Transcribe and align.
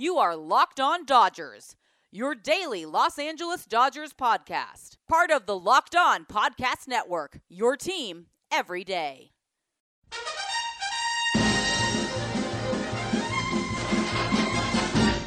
You 0.00 0.16
are 0.16 0.34
Locked 0.34 0.80
On 0.80 1.04
Dodgers, 1.04 1.76
your 2.10 2.34
daily 2.34 2.86
Los 2.86 3.18
Angeles 3.18 3.66
Dodgers 3.66 4.14
podcast. 4.14 4.96
Part 5.06 5.30
of 5.30 5.44
the 5.44 5.58
Locked 5.58 5.94
On 5.94 6.24
Podcast 6.24 6.88
Network, 6.88 7.40
your 7.50 7.76
team 7.76 8.24
every 8.50 8.82
day. 8.82 9.32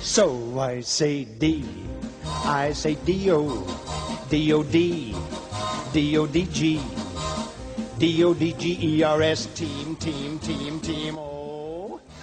So 0.01 0.59
I 0.59 0.81
say 0.81 1.25
D, 1.25 1.63
I 2.25 2.73
say 2.73 2.95
D-O, 3.05 4.25
D-O-D, 4.31 5.15
D-O-D-G, 5.93 6.81
D-O-D-G-E-R-S, 7.99 9.45
team, 9.53 9.95
team, 9.97 10.39
team, 10.39 10.79
team, 10.79 11.19
oh. 11.19 11.32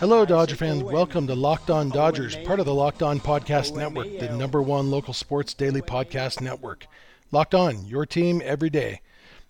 Hello, 0.01 0.25
Dodger 0.25 0.57
fans. 0.57 0.83
Welcome 0.83 1.27
to 1.27 1.35
Locked 1.35 1.69
On 1.69 1.91
Dodgers, 1.91 2.35
part 2.35 2.59
of 2.59 2.65
the 2.65 2.73
Locked 2.73 3.03
On 3.03 3.21
Podcast 3.21 3.77
Network, 3.77 4.07
the 4.19 4.35
number 4.35 4.63
one 4.63 4.91
local 4.91 5.13
sports 5.13 5.53
daily 5.53 5.83
podcast 5.83 6.41
network. 6.41 6.87
Locked 7.31 7.55
On, 7.55 7.85
your 7.85 8.07
team 8.07 8.41
every 8.43 8.71
day. 8.71 9.03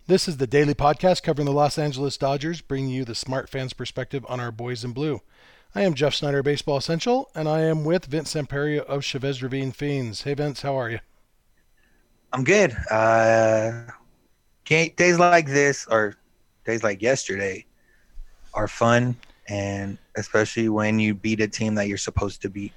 This 0.09 0.27
is 0.27 0.39
the 0.39 0.49
daily 0.49 0.75
podcast 0.75 1.23
covering 1.23 1.47
the 1.47 1.53
Los 1.53 1.79
Angeles 1.79 2.17
Dodgers, 2.17 2.63
bringing 2.63 2.91
you 2.91 3.05
the 3.05 3.15
smart 3.15 3.49
fans' 3.49 3.75
perspective 3.75 4.27
on 4.29 4.41
our 4.41 4.51
boys 4.51 4.83
in 4.83 4.91
blue. 4.91 5.21
I 5.73 5.83
am 5.83 5.95
Jeff 5.95 6.15
Snyder, 6.17 6.43
Baseball 6.43 6.79
Essential, 6.79 7.31
and 7.33 7.49
I 7.49 7.61
am 7.61 7.85
with 7.85 8.07
Vince 8.07 8.35
Samperio 8.35 8.81
of 8.81 9.05
Chavez 9.05 9.45
Ravine 9.45 9.71
Fiends. 9.71 10.23
Hey, 10.23 10.35
Vince, 10.35 10.63
how 10.63 10.75
are 10.75 10.91
you? 10.91 10.99
I'm 12.33 12.43
good. 12.43 12.77
Uh, 12.91 13.85
days 14.65 15.17
like 15.17 15.47
this 15.47 15.87
or 15.87 16.17
days 16.67 16.83
like 16.83 17.01
yesterday 17.01 17.67
are 18.53 18.67
fun, 18.67 19.15
and 19.51 19.99
especially 20.17 20.69
when 20.69 21.01
you 21.01 21.13
beat 21.13 21.41
a 21.41 21.49
team 21.49 21.75
that 21.75 21.89
you're 21.89 21.99
supposed 21.99 22.41
to 22.43 22.49
beat, 22.49 22.73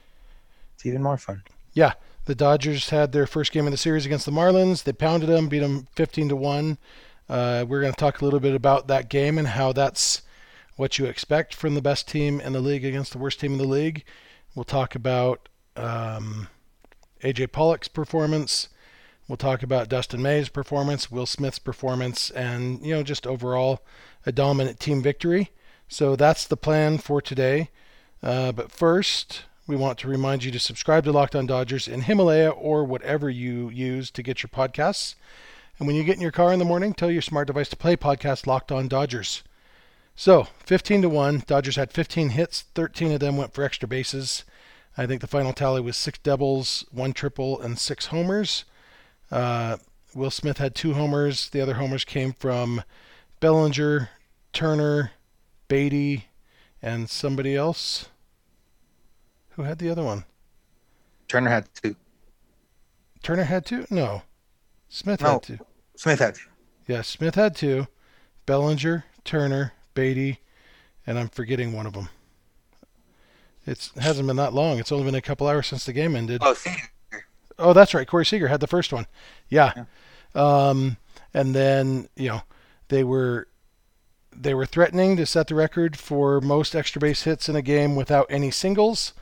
it's 0.75 0.85
even 0.85 1.03
more 1.03 1.17
fun. 1.17 1.43
Yeah, 1.73 1.93
the 2.25 2.35
Dodgers 2.35 2.89
had 2.89 3.11
their 3.11 3.27
first 3.27 3.51
game 3.51 3.67
of 3.67 3.71
the 3.71 3.77
series 3.77 4.05
against 4.05 4.25
the 4.25 4.31
Marlins. 4.31 4.83
They 4.83 4.91
pounded 4.91 5.29
them, 5.29 5.47
beat 5.47 5.59
them 5.59 5.87
15 5.95 6.29
to 6.29 6.35
one. 6.35 6.77
Uh, 7.29 7.63
we're 7.67 7.81
going 7.81 7.93
to 7.93 7.99
talk 7.99 8.21
a 8.21 8.25
little 8.25 8.39
bit 8.39 8.55
about 8.55 8.87
that 8.87 9.09
game 9.09 9.37
and 9.37 9.49
how 9.49 9.71
that's 9.71 10.23
what 10.75 10.97
you 10.97 11.05
expect 11.05 11.53
from 11.53 11.75
the 11.75 11.81
best 11.81 12.07
team 12.07 12.41
in 12.41 12.53
the 12.53 12.59
league 12.59 12.83
against 12.83 13.11
the 13.11 13.19
worst 13.19 13.39
team 13.39 13.53
in 13.53 13.57
the 13.59 13.67
league. 13.67 14.03
We'll 14.55 14.63
talk 14.63 14.95
about 14.95 15.47
um, 15.75 16.47
AJ 17.21 17.51
Pollock's 17.51 17.87
performance. 17.87 18.69
We'll 19.27 19.37
talk 19.37 19.63
about 19.63 19.89
Dustin 19.89 20.21
May's 20.21 20.49
performance, 20.49 21.11
Will 21.11 21.25
Smith's 21.25 21.59
performance, 21.59 22.29
and 22.31 22.85
you 22.85 22.93
know 22.93 23.03
just 23.03 23.25
overall 23.25 23.83
a 24.25 24.31
dominant 24.31 24.79
team 24.79 25.01
victory. 25.01 25.51
So 25.93 26.15
that's 26.15 26.47
the 26.47 26.57
plan 26.57 26.97
for 26.97 27.21
today. 27.21 27.69
Uh, 28.23 28.51
but 28.51 28.71
first, 28.71 29.43
we 29.67 29.75
want 29.75 29.99
to 29.99 30.07
remind 30.07 30.43
you 30.43 30.51
to 30.51 30.57
subscribe 30.57 31.03
to 31.03 31.11
Locked 31.11 31.35
On 31.35 31.45
Dodgers 31.45 31.87
in 31.87 32.01
Himalaya 32.01 32.49
or 32.49 32.83
whatever 32.83 33.29
you 33.29 33.69
use 33.69 34.09
to 34.09 34.23
get 34.23 34.41
your 34.41 34.49
podcasts. 34.49 35.13
And 35.77 35.85
when 35.85 35.95
you 35.95 36.03
get 36.03 36.15
in 36.15 36.21
your 36.21 36.31
car 36.31 36.51
in 36.51 36.57
the 36.57 36.65
morning, 36.65 36.95
tell 36.95 37.11
your 37.11 37.21
smart 37.21 37.45
device 37.45 37.69
to 37.69 37.75
play 37.75 37.95
podcast 37.95 38.47
Locked 38.47 38.71
On 38.71 38.87
Dodgers. 38.87 39.43
So, 40.15 40.47
15 40.65 41.03
to 41.03 41.09
1. 41.09 41.43
Dodgers 41.45 41.75
had 41.75 41.91
15 41.91 42.29
hits, 42.29 42.61
13 42.73 43.11
of 43.11 43.19
them 43.19 43.37
went 43.37 43.53
for 43.53 43.63
extra 43.63 43.87
bases. 43.87 44.45
I 44.97 45.05
think 45.05 45.21
the 45.21 45.27
final 45.27 45.53
tally 45.53 45.81
was 45.81 45.95
six 45.95 46.17
doubles, 46.17 46.85
one 46.91 47.13
triple, 47.13 47.61
and 47.61 47.77
six 47.77 48.07
homers. 48.07 48.65
Uh, 49.29 49.77
Will 50.15 50.31
Smith 50.31 50.57
had 50.57 50.73
two 50.73 50.95
homers. 50.95 51.51
The 51.51 51.61
other 51.61 51.75
homers 51.75 52.03
came 52.03 52.33
from 52.33 52.81
Bellinger, 53.39 54.09
Turner, 54.53 55.11
Beaty, 55.67 56.25
and 56.81 57.09
somebody 57.09 57.55
else. 57.55 58.09
Who 59.51 59.63
had 59.63 59.79
the 59.79 59.89
other 59.89 60.03
one? 60.03 60.25
Turner 61.27 61.49
had 61.49 61.67
two. 61.75 61.95
Turner 63.21 63.43
had 63.43 63.65
two? 63.65 63.85
No. 63.89 64.23
Smith 64.89 65.21
No. 65.21 65.33
had 65.33 65.43
two. 65.43 65.59
Smith 65.95 66.19
had 66.19 66.35
two. 66.35 66.49
Yeah, 66.87 67.01
Smith 67.01 67.35
had 67.35 67.55
two. 67.55 67.87
Bellinger, 68.45 69.05
Turner, 69.23 69.73
Beaty, 69.93 70.39
and 71.07 71.17
I'm 71.17 71.29
forgetting 71.29 71.71
one 71.73 71.85
of 71.85 71.93
them. 71.93 72.09
It 73.65 73.89
hasn't 73.97 74.27
been 74.27 74.35
that 74.35 74.53
long. 74.53 74.79
It's 74.79 74.91
only 74.91 75.05
been 75.05 75.15
a 75.15 75.21
couple 75.21 75.47
hours 75.47 75.67
since 75.67 75.85
the 75.85 75.93
game 75.93 76.15
ended. 76.15 76.41
Oh, 76.43 76.53
see, 76.53 76.75
Oh, 77.57 77.71
that's 77.71 77.93
right. 77.93 78.07
Corey 78.07 78.25
Seager 78.25 78.47
had 78.47 78.59
the 78.59 78.67
first 78.67 78.91
one. 78.91 79.05
Yeah. 79.47 79.85
Um, 80.35 80.97
and 81.33 81.53
then 81.55 82.09
you 82.17 82.27
know 82.29 82.41
they 82.89 83.03
were 83.03 83.47
they 84.35 84.53
were 84.53 84.65
threatening 84.65 85.15
to 85.17 85.25
set 85.25 85.47
the 85.47 85.55
record 85.55 85.97
for 85.97 86.41
most 86.41 86.75
extra 86.75 86.99
base 86.99 87.23
hits 87.23 87.49
in 87.49 87.55
a 87.55 87.61
game 87.61 87.95
without 87.95 88.27
any 88.29 88.51
singles. 88.51 89.13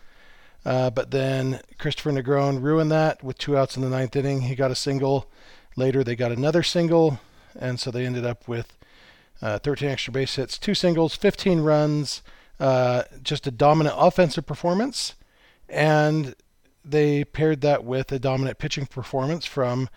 Uh, 0.66 0.90
but 0.90 1.12
then 1.12 1.60
Kristopher 1.80 2.12
Negron 2.12 2.62
ruined 2.62 2.92
that 2.92 3.24
with 3.24 3.38
two 3.38 3.58
outs 3.58 3.76
in 3.76 3.82
the 3.82 3.90
ninth 3.90 4.16
inning. 4.16 4.42
He 4.42 4.56
got 4.56 4.72
a 4.72 4.76
single. 4.76 5.30
Later 5.76 6.04
they 6.04 6.16
got 6.16 6.32
another 6.32 6.64
single, 6.64 7.20
and 7.58 7.80
so 7.80 7.92
they 7.92 8.06
ended 8.06 8.26
up 8.26 8.48
with 8.48 8.78
uh, 9.42 9.58
13 9.60 9.90
extra 9.90 10.14
base 10.14 10.36
hits, 10.36 10.58
two 10.58 10.76
singles, 10.76 11.16
15 11.16 11.62
runs, 11.62 12.22
uh, 12.60 13.04
just 13.24 13.48
a 13.48 13.52
dominant 13.52 13.96
offensive 13.98 14.46
performance, 14.46 15.16
and 15.68 16.36
they 16.84 17.24
paired 17.24 17.62
that 17.62 17.84
with 17.84 18.12
a 18.12 18.20
dominant 18.20 18.58
pitching 18.58 18.86
performance 18.86 19.46
from 19.46 19.90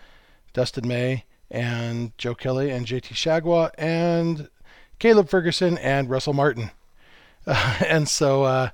Dustin 0.53 0.87
May 0.87 1.25
and 1.51 2.17
Joe 2.19 2.35
Kelly 2.35 2.71
and 2.71 2.87
JT 2.87 3.15
Chargois 3.15 3.71
and 3.77 4.49
Caleb 4.99 5.29
Ferguson 5.29 5.79
and 5.79 6.09
Russell 6.09 6.33
Martin. 6.33 6.71
and 7.47 8.09
so 8.09 8.45
uh, 8.45 8.71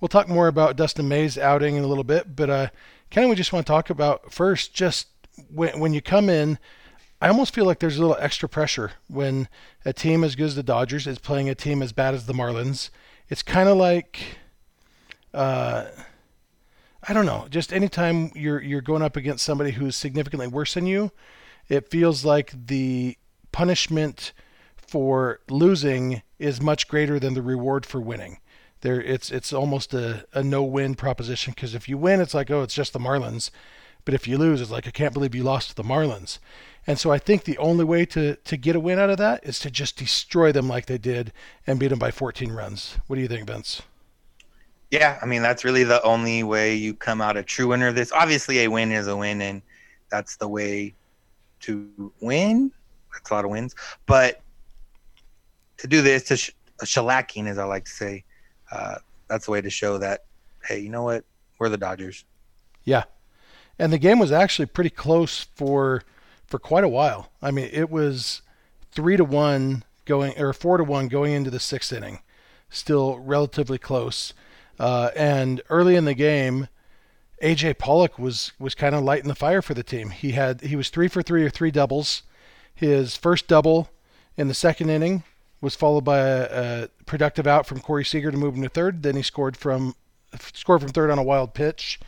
we'll 0.00 0.08
talk 0.08 0.28
more 0.28 0.48
about 0.48 0.76
Dustin 0.76 1.08
May's 1.08 1.38
outing 1.38 1.76
in 1.76 1.84
a 1.84 1.86
little 1.86 2.04
bit, 2.04 2.36
but 2.36 2.50
uh, 2.50 2.68
kind 3.10 3.24
of 3.24 3.30
we 3.30 3.36
just 3.36 3.52
want 3.52 3.66
to 3.66 3.70
talk 3.70 3.90
about 3.90 4.32
first 4.32 4.74
just 4.74 5.08
when, 5.52 5.78
when 5.80 5.92
you 5.92 6.00
come 6.00 6.28
in. 6.28 6.58
I 7.20 7.28
almost 7.28 7.54
feel 7.54 7.64
like 7.64 7.78
there's 7.78 7.98
a 7.98 8.00
little 8.00 8.16
extra 8.18 8.48
pressure 8.48 8.92
when 9.06 9.48
a 9.84 9.92
team 9.92 10.24
as 10.24 10.34
good 10.34 10.46
as 10.46 10.56
the 10.56 10.62
Dodgers 10.64 11.06
is 11.06 11.18
playing 11.18 11.48
a 11.48 11.54
team 11.54 11.80
as 11.80 11.92
bad 11.92 12.14
as 12.14 12.26
the 12.26 12.32
Marlins. 12.32 12.90
It's 13.28 13.42
kind 13.42 13.68
of 13.68 13.76
like, 13.76 14.38
uh, 15.32 15.86
I 17.06 17.12
don't 17.12 17.26
know, 17.26 17.46
just 17.48 17.72
anytime 17.72 18.32
you're 18.34 18.60
you're 18.60 18.80
going 18.80 19.02
up 19.02 19.16
against 19.16 19.44
somebody 19.44 19.70
who's 19.70 19.94
significantly 19.94 20.48
worse 20.48 20.74
than 20.74 20.86
you, 20.86 21.12
it 21.68 21.90
feels 21.90 22.24
like 22.24 22.52
the 22.66 23.16
punishment 23.52 24.32
for 24.92 25.40
losing 25.48 26.20
is 26.38 26.60
much 26.60 26.86
greater 26.86 27.18
than 27.18 27.32
the 27.32 27.40
reward 27.40 27.86
for 27.86 27.98
winning. 27.98 28.38
There, 28.82 29.00
it's 29.00 29.30
it's 29.30 29.50
almost 29.50 29.94
a, 29.94 30.26
a 30.34 30.42
no-win 30.42 30.96
proposition 30.96 31.54
because 31.54 31.74
if 31.74 31.88
you 31.88 31.96
win, 31.96 32.20
it's 32.20 32.34
like 32.34 32.50
oh, 32.50 32.60
it's 32.60 32.74
just 32.74 32.92
the 32.92 32.98
Marlins, 32.98 33.50
but 34.04 34.12
if 34.12 34.28
you 34.28 34.36
lose, 34.36 34.60
it's 34.60 34.70
like 34.70 34.86
I 34.86 34.90
can't 34.90 35.14
believe 35.14 35.34
you 35.34 35.44
lost 35.44 35.70
to 35.70 35.74
the 35.74 35.82
Marlins. 35.82 36.40
And 36.86 36.98
so 36.98 37.10
I 37.10 37.16
think 37.16 37.44
the 37.44 37.56
only 37.56 37.84
way 37.84 38.04
to, 38.06 38.36
to 38.36 38.56
get 38.58 38.76
a 38.76 38.80
win 38.80 38.98
out 38.98 39.08
of 39.08 39.16
that 39.16 39.42
is 39.44 39.58
to 39.60 39.70
just 39.70 39.96
destroy 39.96 40.52
them 40.52 40.68
like 40.68 40.84
they 40.84 40.98
did 40.98 41.32
and 41.66 41.78
beat 41.78 41.88
them 41.88 41.98
by 41.98 42.10
14 42.10 42.52
runs. 42.52 42.98
What 43.06 43.16
do 43.16 43.22
you 43.22 43.28
think, 43.28 43.46
Vince? 43.46 43.80
Yeah, 44.90 45.18
I 45.22 45.24
mean 45.24 45.40
that's 45.40 45.64
really 45.64 45.84
the 45.84 46.02
only 46.02 46.42
way 46.42 46.74
you 46.74 46.92
come 46.92 47.22
out 47.22 47.38
a 47.38 47.42
true 47.42 47.68
winner 47.68 47.88
of 47.88 47.94
this. 47.94 48.12
Obviously, 48.12 48.62
a 48.64 48.68
win 48.68 48.92
is 48.92 49.08
a 49.08 49.16
win, 49.16 49.40
and 49.40 49.62
that's 50.10 50.36
the 50.36 50.48
way 50.48 50.92
to 51.60 52.12
win. 52.20 52.70
That's 53.10 53.30
a 53.30 53.34
lot 53.34 53.46
of 53.46 53.50
wins, 53.50 53.74
but 54.04 54.42
to 55.82 55.88
do 55.88 56.00
this, 56.00 56.22
to 56.24 56.36
sh- 56.36 56.52
shellacking, 56.82 57.48
as 57.48 57.58
I 57.58 57.64
like 57.64 57.84
to 57.84 57.90
say, 57.90 58.24
uh, 58.70 58.96
that's 59.28 59.46
the 59.46 59.50
way 59.50 59.60
to 59.60 59.68
show 59.68 59.98
that. 59.98 60.24
Hey, 60.64 60.78
you 60.78 60.88
know 60.88 61.02
what? 61.02 61.24
We're 61.58 61.68
the 61.68 61.76
Dodgers. 61.76 62.24
Yeah. 62.84 63.04
And 63.80 63.92
the 63.92 63.98
game 63.98 64.20
was 64.20 64.30
actually 64.30 64.66
pretty 64.66 64.90
close 64.90 65.46
for 65.56 66.02
for 66.46 66.58
quite 66.58 66.84
a 66.84 66.88
while. 66.88 67.32
I 67.40 67.50
mean, 67.50 67.68
it 67.72 67.90
was 67.90 68.42
three 68.92 69.16
to 69.16 69.24
one 69.24 69.82
going 70.04 70.38
or 70.38 70.52
four 70.52 70.76
to 70.76 70.84
one 70.84 71.08
going 71.08 71.32
into 71.32 71.50
the 71.50 71.58
sixth 71.58 71.92
inning, 71.92 72.20
still 72.70 73.18
relatively 73.18 73.78
close. 73.78 74.34
Uh, 74.78 75.10
and 75.16 75.62
early 75.68 75.96
in 75.96 76.04
the 76.04 76.14
game, 76.14 76.68
AJ 77.42 77.78
Pollock 77.78 78.20
was 78.20 78.52
was 78.60 78.76
kind 78.76 78.94
of 78.94 79.02
lighting 79.02 79.28
the 79.28 79.34
fire 79.34 79.62
for 79.62 79.74
the 79.74 79.82
team. 79.82 80.10
He 80.10 80.32
had 80.32 80.60
he 80.60 80.76
was 80.76 80.90
three 80.90 81.08
for 81.08 81.22
three 81.22 81.42
or 81.42 81.50
three 81.50 81.72
doubles. 81.72 82.22
His 82.72 83.16
first 83.16 83.48
double 83.48 83.90
in 84.36 84.46
the 84.46 84.54
second 84.54 84.90
inning 84.90 85.24
was 85.62 85.74
followed 85.74 86.04
by 86.04 86.18
a, 86.18 86.82
a 86.82 86.88
productive 87.06 87.46
out 87.46 87.66
from 87.66 87.80
Corey 87.80 88.04
Seager 88.04 88.30
to 88.30 88.36
move 88.36 88.54
him 88.54 88.62
to 88.62 88.68
third. 88.68 89.02
Then 89.02 89.16
he 89.16 89.22
scored 89.22 89.56
from 89.56 89.94
scored 90.52 90.82
from 90.82 90.90
third 90.90 91.10
on 91.10 91.18
a 91.18 91.22
wild 91.22 91.54
pitch. 91.54 91.98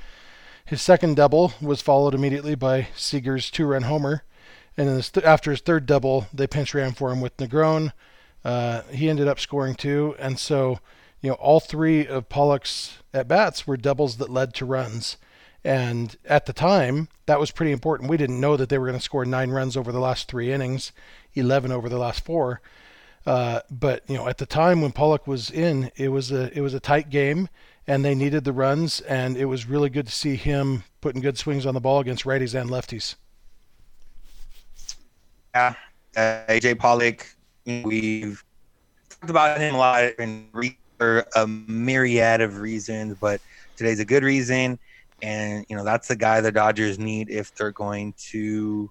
His 0.66 0.82
second 0.82 1.16
double 1.16 1.52
was 1.60 1.80
followed 1.80 2.14
immediately 2.14 2.54
by 2.54 2.88
Seager's 2.96 3.50
two-run 3.50 3.82
homer, 3.82 4.24
and 4.76 4.88
then 4.88 5.00
th- 5.00 5.24
after 5.24 5.50
his 5.50 5.60
third 5.60 5.86
double, 5.86 6.26
they 6.32 6.46
pinch 6.46 6.74
ran 6.74 6.92
for 6.92 7.12
him 7.12 7.20
with 7.20 7.36
Negron. 7.36 7.92
Uh, 8.44 8.82
he 8.90 9.08
ended 9.08 9.28
up 9.28 9.38
scoring 9.38 9.74
two, 9.74 10.14
and 10.18 10.38
so 10.38 10.80
you 11.20 11.30
know 11.30 11.36
all 11.36 11.60
three 11.60 12.06
of 12.06 12.28
Pollock's 12.28 12.98
at 13.12 13.28
bats 13.28 13.66
were 13.66 13.76
doubles 13.76 14.16
that 14.16 14.30
led 14.30 14.54
to 14.54 14.64
runs. 14.64 15.16
And 15.66 16.16
at 16.26 16.44
the 16.44 16.52
time, 16.52 17.08
that 17.24 17.40
was 17.40 17.50
pretty 17.50 17.72
important. 17.72 18.10
We 18.10 18.18
didn't 18.18 18.40
know 18.40 18.54
that 18.56 18.68
they 18.68 18.76
were 18.76 18.86
going 18.86 18.98
to 18.98 19.04
score 19.04 19.24
nine 19.24 19.50
runs 19.50 19.78
over 19.78 19.92
the 19.92 20.00
last 20.00 20.28
three 20.28 20.52
innings, 20.52 20.92
11 21.34 21.72
over 21.72 21.88
the 21.88 21.96
last 21.96 22.22
four. 22.22 22.60
Uh, 23.26 23.60
but 23.70 24.02
you 24.08 24.16
know, 24.16 24.28
at 24.28 24.38
the 24.38 24.46
time 24.46 24.82
when 24.82 24.92
Pollock 24.92 25.26
was 25.26 25.50
in, 25.50 25.90
it 25.96 26.08
was 26.08 26.30
a 26.30 26.56
it 26.56 26.60
was 26.60 26.74
a 26.74 26.80
tight 26.80 27.10
game, 27.10 27.48
and 27.86 28.04
they 28.04 28.14
needed 28.14 28.44
the 28.44 28.52
runs, 28.52 29.00
and 29.02 29.36
it 29.36 29.46
was 29.46 29.66
really 29.66 29.88
good 29.88 30.06
to 30.06 30.12
see 30.12 30.36
him 30.36 30.84
putting 31.00 31.22
good 31.22 31.38
swings 31.38 31.64
on 31.66 31.74
the 31.74 31.80
ball 31.80 32.00
against 32.00 32.24
righties 32.24 32.58
and 32.58 32.70
lefties. 32.70 33.14
Yeah, 35.54 35.74
uh, 36.16 36.42
AJ 36.48 36.78
Pollock, 36.78 37.26
we've 37.66 38.44
talked 39.08 39.30
about 39.30 39.58
him 39.58 39.74
a 39.74 39.78
lot 39.78 40.04
and 40.18 40.48
for 40.98 41.26
a 41.34 41.46
myriad 41.46 42.40
of 42.40 42.58
reasons, 42.58 43.16
but 43.20 43.40
today's 43.76 44.00
a 44.00 44.04
good 44.04 44.22
reason. 44.22 44.78
And, 45.22 45.64
you 45.68 45.76
know, 45.76 45.84
that's 45.84 46.08
the 46.08 46.16
guy 46.16 46.40
the 46.40 46.52
Dodgers 46.52 46.98
need 46.98 47.30
if 47.30 47.54
they're 47.54 47.72
going 47.72 48.14
to 48.30 48.90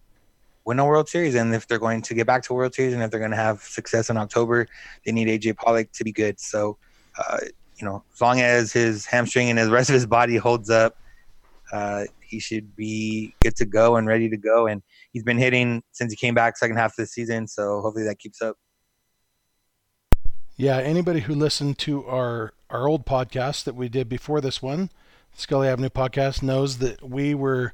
win 0.65 0.79
a 0.79 0.85
World 0.85 1.09
Series 1.09 1.35
and 1.35 1.53
if 1.53 1.67
they're 1.67 1.79
going 1.79 2.01
to 2.01 2.13
get 2.13 2.25
back 2.25 2.43
to 2.43 2.53
World 2.53 2.73
Series 2.73 2.93
and 2.93 3.03
if 3.03 3.11
they're 3.11 3.19
going 3.19 3.31
to 3.31 3.37
have 3.37 3.61
success 3.61 4.09
in 4.09 4.17
October, 4.17 4.67
they 5.05 5.11
need 5.11 5.27
AJ 5.27 5.57
Pollock 5.57 5.91
to 5.93 6.03
be 6.03 6.11
good. 6.11 6.39
So, 6.39 6.77
uh, 7.17 7.39
you 7.77 7.85
know, 7.85 8.03
as 8.13 8.21
long 8.21 8.39
as 8.41 8.71
his 8.71 9.05
hamstring 9.05 9.49
and 9.49 9.59
the 9.59 9.69
rest 9.69 9.89
of 9.89 9.93
his 9.93 10.05
body 10.05 10.37
holds 10.37 10.69
up, 10.69 10.97
uh, 11.71 12.05
he 12.21 12.39
should 12.39 12.75
be 12.75 13.35
good 13.41 13.55
to 13.57 13.65
go 13.65 13.95
and 13.95 14.07
ready 14.07 14.29
to 14.29 14.37
go. 14.37 14.67
And 14.67 14.81
he's 15.11 15.23
been 15.23 15.37
hitting 15.37 15.83
since 15.91 16.11
he 16.11 16.15
came 16.15 16.33
back 16.33 16.57
second 16.57 16.77
half 16.77 16.91
of 16.91 16.97
the 16.97 17.07
season. 17.07 17.47
So 17.47 17.81
hopefully 17.81 18.05
that 18.05 18.19
keeps 18.19 18.41
up. 18.41 18.57
Yeah, 20.55 20.77
anybody 20.77 21.21
who 21.21 21.33
listened 21.33 21.79
to 21.79 22.05
our 22.05 22.53
our 22.69 22.87
old 22.87 23.05
podcast 23.05 23.63
that 23.65 23.75
we 23.75 23.89
did 23.89 24.07
before 24.07 24.39
this 24.39 24.61
one, 24.61 24.91
Scully 25.33 25.67
Avenue 25.67 25.89
podcast, 25.89 26.43
knows 26.43 26.77
that 26.77 27.07
we 27.07 27.33
were 27.33 27.73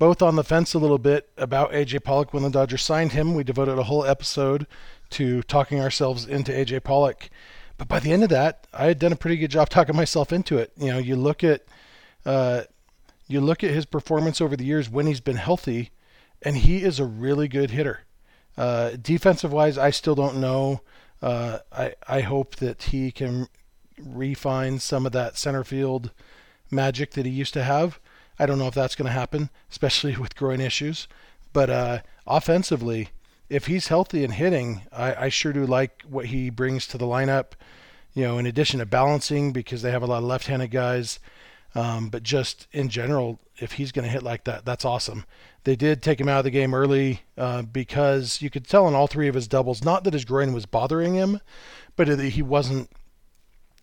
both 0.00 0.22
on 0.22 0.34
the 0.34 0.42
fence 0.42 0.72
a 0.72 0.78
little 0.78 0.98
bit 0.98 1.28
about 1.36 1.72
AJ 1.72 2.02
Pollock 2.04 2.32
when 2.32 2.42
the 2.42 2.48
Dodgers 2.48 2.82
signed 2.82 3.12
him. 3.12 3.34
We 3.34 3.44
devoted 3.44 3.78
a 3.78 3.82
whole 3.82 4.04
episode 4.04 4.66
to 5.10 5.42
talking 5.42 5.78
ourselves 5.78 6.24
into 6.24 6.52
AJ 6.52 6.84
Pollock. 6.84 7.28
But 7.76 7.86
by 7.86 8.00
the 8.00 8.10
end 8.10 8.22
of 8.22 8.30
that, 8.30 8.66
I 8.72 8.86
had 8.86 8.98
done 8.98 9.12
a 9.12 9.16
pretty 9.16 9.36
good 9.36 9.50
job 9.50 9.68
talking 9.68 9.94
myself 9.94 10.32
into 10.32 10.56
it. 10.56 10.72
You 10.78 10.92
know, 10.92 10.98
you 10.98 11.16
look 11.16 11.44
at 11.44 11.66
uh, 12.24 12.62
you 13.28 13.42
look 13.42 13.62
at 13.62 13.72
his 13.72 13.84
performance 13.84 14.40
over 14.40 14.56
the 14.56 14.64
years 14.64 14.88
when 14.88 15.06
he's 15.06 15.20
been 15.20 15.36
healthy, 15.36 15.90
and 16.40 16.56
he 16.56 16.78
is 16.78 16.98
a 16.98 17.04
really 17.04 17.46
good 17.46 17.70
hitter. 17.70 18.00
Uh, 18.56 18.92
defensive 19.00 19.52
wise, 19.52 19.76
I 19.76 19.90
still 19.90 20.14
don't 20.14 20.40
know 20.40 20.80
uh, 21.22 21.58
I 21.70 21.94
I 22.08 22.20
hope 22.22 22.56
that 22.56 22.84
he 22.84 23.10
can 23.10 23.48
refine 24.02 24.78
some 24.78 25.04
of 25.04 25.12
that 25.12 25.36
center 25.36 25.64
field 25.64 26.10
magic 26.70 27.12
that 27.12 27.26
he 27.26 27.32
used 27.32 27.52
to 27.54 27.64
have. 27.64 28.00
I 28.40 28.46
don't 28.46 28.58
know 28.58 28.68
if 28.68 28.74
that's 28.74 28.94
going 28.94 29.06
to 29.06 29.12
happen, 29.12 29.50
especially 29.70 30.16
with 30.16 30.34
groin 30.34 30.60
issues. 30.60 31.06
But 31.52 31.68
uh, 31.68 31.98
offensively, 32.26 33.10
if 33.50 33.66
he's 33.66 33.88
healthy 33.88 34.24
and 34.24 34.32
hitting, 34.32 34.82
I, 34.90 35.26
I 35.26 35.28
sure 35.28 35.52
do 35.52 35.66
like 35.66 36.02
what 36.08 36.26
he 36.26 36.48
brings 36.48 36.86
to 36.88 36.98
the 36.98 37.04
lineup. 37.04 37.52
You 38.14 38.24
know, 38.24 38.38
in 38.38 38.46
addition 38.46 38.80
to 38.80 38.86
balancing, 38.86 39.52
because 39.52 39.82
they 39.82 39.90
have 39.90 40.02
a 40.02 40.06
lot 40.06 40.18
of 40.18 40.24
left-handed 40.24 40.70
guys. 40.70 41.20
Um, 41.74 42.08
but 42.08 42.22
just 42.22 42.66
in 42.72 42.88
general, 42.88 43.38
if 43.58 43.72
he's 43.72 43.92
going 43.92 44.04
to 44.04 44.10
hit 44.10 44.22
like 44.22 44.44
that, 44.44 44.64
that's 44.64 44.86
awesome. 44.86 45.24
They 45.64 45.76
did 45.76 46.02
take 46.02 46.18
him 46.18 46.28
out 46.28 46.38
of 46.38 46.44
the 46.44 46.50
game 46.50 46.72
early 46.74 47.22
uh, 47.36 47.62
because 47.62 48.40
you 48.40 48.48
could 48.48 48.66
tell 48.66 48.88
in 48.88 48.94
all 48.94 49.06
three 49.06 49.28
of 49.28 49.34
his 49.34 49.46
doubles, 49.46 49.84
not 49.84 50.04
that 50.04 50.14
his 50.14 50.24
groin 50.24 50.54
was 50.54 50.64
bothering 50.64 51.14
him, 51.14 51.40
but 51.94 52.08
he 52.08 52.42
wasn't 52.42 52.90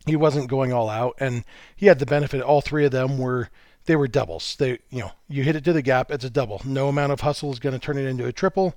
he 0.08 0.16
wasn't 0.16 0.50
going 0.50 0.72
all 0.72 0.90
out, 0.90 1.16
and 1.20 1.44
he 1.76 1.86
had 1.86 2.00
the 2.00 2.06
benefit. 2.06 2.42
All 2.42 2.62
three 2.62 2.86
of 2.86 2.92
them 2.92 3.18
were 3.18 3.50
they 3.88 3.96
were 3.96 4.08
doubles. 4.08 4.56
They 4.58 4.80
you 4.90 5.00
know 5.00 5.12
you 5.28 5.44
hit 5.44 5.56
it 5.56 5.64
to 5.66 5.74
the 5.74 5.82
gap, 5.82 6.12
it's 6.12 6.24
a 6.24 6.30
double. 6.30 6.62
No 6.64 6.88
amount 6.88 7.12
of 7.12 7.22
hustle 7.22 7.52
is 7.52 7.60
going 7.60 7.74
to 7.74 7.80
turn 7.80 7.98
it 7.98 8.06
into 8.06 8.26
a 8.26 8.32
triple, 8.32 8.76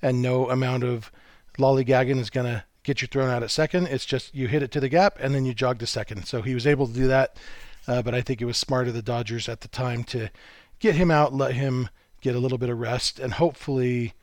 and 0.00 0.22
no 0.22 0.48
amount 0.48 0.84
of 0.84 1.12
lollygagging 1.58 2.18
is 2.18 2.30
going 2.30 2.46
to 2.46 2.64
get 2.82 3.02
you 3.02 3.08
thrown 3.08 3.30
out 3.30 3.42
at 3.42 3.50
second. 3.50 3.86
It's 3.88 4.04
just 4.04 4.34
you 4.34 4.48
hit 4.48 4.62
it 4.62 4.70
to 4.72 4.80
the 4.80 4.88
gap 4.88 5.16
and 5.20 5.34
then 5.34 5.44
you 5.44 5.54
jog 5.54 5.78
to 5.80 5.86
second. 5.86 6.26
So 6.26 6.42
he 6.42 6.54
was 6.54 6.66
able 6.66 6.86
to 6.86 6.92
do 6.92 7.06
that. 7.08 7.36
Uh, 7.86 8.02
but 8.02 8.14
I 8.14 8.20
think 8.20 8.40
it 8.40 8.44
was 8.44 8.56
smart 8.56 8.88
of 8.88 8.94
the 8.94 9.02
Dodgers 9.02 9.48
at 9.48 9.60
the 9.60 9.68
time 9.68 10.04
to 10.04 10.30
get 10.78 10.94
him 10.94 11.10
out, 11.10 11.34
let 11.34 11.54
him 11.54 11.88
get 12.20 12.36
a 12.36 12.38
little 12.38 12.58
bit 12.58 12.70
of 12.70 12.78
rest, 12.78 13.18
and 13.18 13.34
hopefully, 13.34 14.14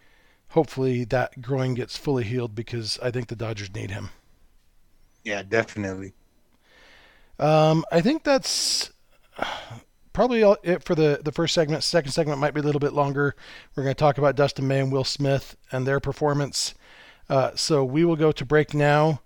hopefully 0.49 1.03
that 1.05 1.41
groin 1.41 1.73
gets 1.73 1.97
fully 1.97 2.23
healed 2.23 2.55
because 2.55 2.97
I 3.03 3.11
think 3.11 3.27
the 3.27 3.35
Dodgers 3.35 3.73
need 3.73 3.91
him. 3.91 4.11
Yeah, 5.25 5.43
definitely. 5.43 6.13
Um, 7.37 7.83
I 7.91 7.99
think 7.99 8.23
that's 8.23 8.91
probably 10.19 10.43
all, 10.43 10.57
it 10.63 10.83
for 10.83 10.95
the, 10.95 11.21
the 11.23 11.31
first 11.31 11.53
segment. 11.53 11.81
Second 11.81 12.11
segment 12.11 12.41
might 12.41 12.53
be 12.53 12.59
a 12.59 12.63
little 12.63 12.81
bit 12.81 12.91
longer. 12.91 13.37
We're 13.73 13.83
going 13.83 13.95
to 13.95 13.99
talk 13.99 14.17
about 14.17 14.35
Dustin 14.35 14.67
May 14.67 14.81
and 14.81 14.91
Will 14.91 15.05
Smith 15.05 15.55
and 15.71 15.87
their 15.87 16.01
performance. 16.01 16.73
Uh, 17.29 17.51
so 17.55 17.85
we 17.85 18.03
will 18.03 18.17
go 18.17 18.33
to 18.33 18.43
break 18.43 18.73
now. 18.73 19.21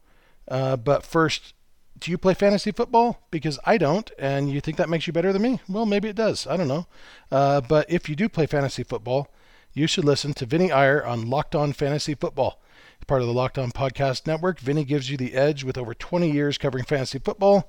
Uh, 0.47 0.77
but 0.77 1.03
first, 1.03 1.55
do 1.97 2.11
you 2.11 2.19
play 2.19 2.35
fantasy 2.35 2.71
football? 2.71 3.23
Because 3.31 3.57
I 3.65 3.79
don't, 3.79 4.11
and 4.19 4.51
you 4.51 4.61
think 4.61 4.77
that 4.77 4.87
makes 4.87 5.07
you 5.07 5.13
better 5.13 5.33
than 5.33 5.41
me? 5.41 5.59
Well, 5.67 5.87
maybe 5.87 6.09
it 6.09 6.15
does. 6.15 6.45
I 6.45 6.57
don't 6.57 6.67
know. 6.67 6.85
Uh, 7.31 7.59
but 7.61 7.89
if 7.89 8.07
you 8.07 8.15
do 8.15 8.29
play 8.29 8.45
fantasy 8.45 8.83
football, 8.83 9.33
you 9.73 9.87
should 9.87 10.05
listen 10.05 10.35
to 10.35 10.45
Vinny 10.45 10.71
Iyer 10.71 11.03
on 11.03 11.27
Locked 11.27 11.55
On 11.55 11.73
Fantasy 11.73 12.13
Football. 12.13 12.61
Part 13.07 13.21
of 13.21 13.27
the 13.27 13.33
Locked 13.33 13.57
On 13.57 13.71
Podcast 13.71 14.27
Network, 14.27 14.59
Vinny 14.59 14.83
gives 14.83 15.09
you 15.09 15.17
the 15.17 15.33
edge 15.33 15.63
with 15.63 15.75
over 15.75 15.95
20 15.95 16.29
years 16.29 16.59
covering 16.59 16.85
fantasy 16.85 17.17
football. 17.17 17.67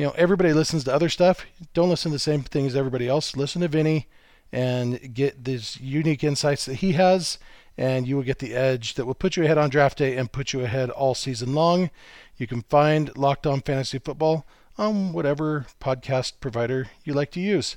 You 0.00 0.06
know, 0.06 0.14
everybody 0.16 0.54
listens 0.54 0.84
to 0.84 0.94
other 0.94 1.10
stuff. 1.10 1.44
Don't 1.74 1.90
listen 1.90 2.10
to 2.10 2.14
the 2.14 2.20
same 2.20 2.42
thing 2.42 2.66
as 2.66 2.74
everybody 2.74 3.06
else. 3.06 3.36
Listen 3.36 3.60
to 3.60 3.68
Vinny 3.68 4.08
and 4.50 5.12
get 5.12 5.44
these 5.44 5.78
unique 5.78 6.24
insights 6.24 6.64
that 6.64 6.76
he 6.76 6.92
has, 6.92 7.36
and 7.76 8.08
you 8.08 8.16
will 8.16 8.22
get 8.22 8.38
the 8.38 8.54
edge 8.54 8.94
that 8.94 9.04
will 9.04 9.14
put 9.14 9.36
you 9.36 9.44
ahead 9.44 9.58
on 9.58 9.68
draft 9.68 9.98
day 9.98 10.16
and 10.16 10.32
put 10.32 10.54
you 10.54 10.62
ahead 10.62 10.88
all 10.88 11.14
season 11.14 11.52
long. 11.52 11.90
You 12.38 12.46
can 12.46 12.62
find 12.62 13.14
Locked 13.14 13.46
On 13.46 13.60
Fantasy 13.60 13.98
Football 13.98 14.46
on 14.78 15.12
whatever 15.12 15.66
podcast 15.82 16.40
provider 16.40 16.88
you 17.04 17.12
like 17.12 17.30
to 17.32 17.40
use. 17.40 17.76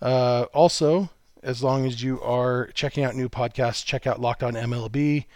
Uh, 0.00 0.46
also, 0.52 1.10
as 1.44 1.62
long 1.62 1.86
as 1.86 2.02
you 2.02 2.20
are 2.22 2.70
checking 2.74 3.04
out 3.04 3.14
new 3.14 3.28
podcasts, 3.28 3.84
check 3.84 4.04
out 4.04 4.20
Locked 4.20 4.42
On 4.42 4.54
MLB. 4.54 5.26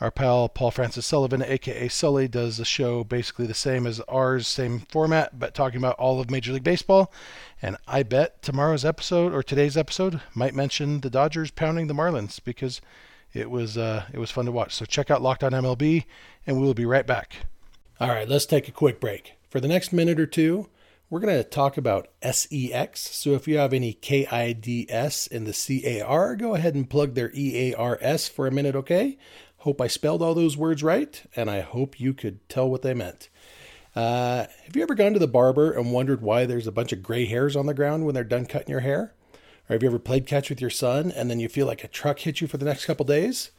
Our 0.00 0.10
pal 0.10 0.48
Paul 0.50 0.70
Francis 0.70 1.06
Sullivan, 1.06 1.42
aka 1.42 1.88
Sully, 1.88 2.28
does 2.28 2.60
a 2.60 2.64
show 2.64 3.02
basically 3.02 3.46
the 3.46 3.54
same 3.54 3.86
as 3.86 4.00
ours, 4.00 4.46
same 4.46 4.80
format, 4.80 5.38
but 5.38 5.54
talking 5.54 5.78
about 5.78 5.98
all 5.98 6.20
of 6.20 6.30
Major 6.30 6.52
League 6.52 6.64
Baseball. 6.64 7.10
And 7.62 7.78
I 7.88 8.02
bet 8.02 8.42
tomorrow's 8.42 8.84
episode 8.84 9.32
or 9.32 9.42
today's 9.42 9.76
episode 9.76 10.20
might 10.34 10.54
mention 10.54 11.00
the 11.00 11.08
Dodgers 11.08 11.50
pounding 11.50 11.86
the 11.86 11.94
Marlins 11.94 12.40
because 12.44 12.82
it 13.32 13.50
was 13.50 13.78
uh, 13.78 14.04
it 14.12 14.18
was 14.18 14.30
fun 14.30 14.44
to 14.44 14.52
watch. 14.52 14.74
So 14.74 14.84
check 14.84 15.10
out 15.10 15.22
Locked 15.22 15.44
On 15.44 15.52
MLB, 15.52 16.04
and 16.46 16.58
we 16.58 16.62
will 16.62 16.74
be 16.74 16.86
right 16.86 17.06
back. 17.06 17.36
All 17.98 18.08
right, 18.08 18.28
let's 18.28 18.46
take 18.46 18.68
a 18.68 18.72
quick 18.72 19.00
break. 19.00 19.32
For 19.48 19.60
the 19.60 19.68
next 19.68 19.92
minute 19.92 20.20
or 20.20 20.26
two, 20.26 20.68
we're 21.08 21.20
going 21.20 21.36
to 21.36 21.44
talk 21.44 21.76
about 21.76 22.08
SEX. 22.22 23.00
So 23.16 23.30
if 23.30 23.46
you 23.46 23.58
have 23.58 23.72
any 23.72 23.94
KIDS 23.94 25.28
in 25.30 25.44
the 25.44 26.00
CAR, 26.02 26.36
go 26.36 26.54
ahead 26.54 26.74
and 26.74 26.90
plug 26.90 27.14
their 27.14 27.30
EARS 27.32 28.28
for 28.28 28.46
a 28.46 28.50
minute, 28.50 28.74
okay? 28.74 29.16
Hope 29.58 29.80
I 29.80 29.86
spelled 29.86 30.22
all 30.22 30.34
those 30.34 30.56
words 30.56 30.82
right, 30.82 31.22
and 31.34 31.50
I 31.50 31.60
hope 31.60 31.98
you 31.98 32.14
could 32.14 32.46
tell 32.48 32.68
what 32.68 32.82
they 32.82 32.94
meant. 32.94 33.28
Uh, 33.94 34.46
have 34.64 34.76
you 34.76 34.82
ever 34.82 34.94
gone 34.94 35.14
to 35.14 35.18
the 35.18 35.26
barber 35.26 35.72
and 35.72 35.90
wondered 35.90 36.20
why 36.20 36.44
there's 36.44 36.66
a 36.66 36.72
bunch 36.72 36.92
of 36.92 37.02
gray 37.02 37.24
hairs 37.24 37.56
on 37.56 37.66
the 37.66 37.74
ground 37.74 38.04
when 38.04 38.14
they're 38.14 38.24
done 38.24 38.44
cutting 38.44 38.70
your 38.70 38.80
hair? 38.80 39.14
Or 39.68 39.74
have 39.74 39.82
you 39.82 39.88
ever 39.88 39.98
played 39.98 40.26
catch 40.26 40.50
with 40.50 40.60
your 40.60 40.70
son 40.70 41.10
and 41.10 41.30
then 41.30 41.40
you 41.40 41.48
feel 41.48 41.66
like 41.66 41.82
a 41.82 41.88
truck 41.88 42.18
hit 42.20 42.40
you 42.40 42.46
for 42.46 42.58
the 42.58 42.66
next 42.66 42.84
couple 42.84 43.06
days? 43.06 43.50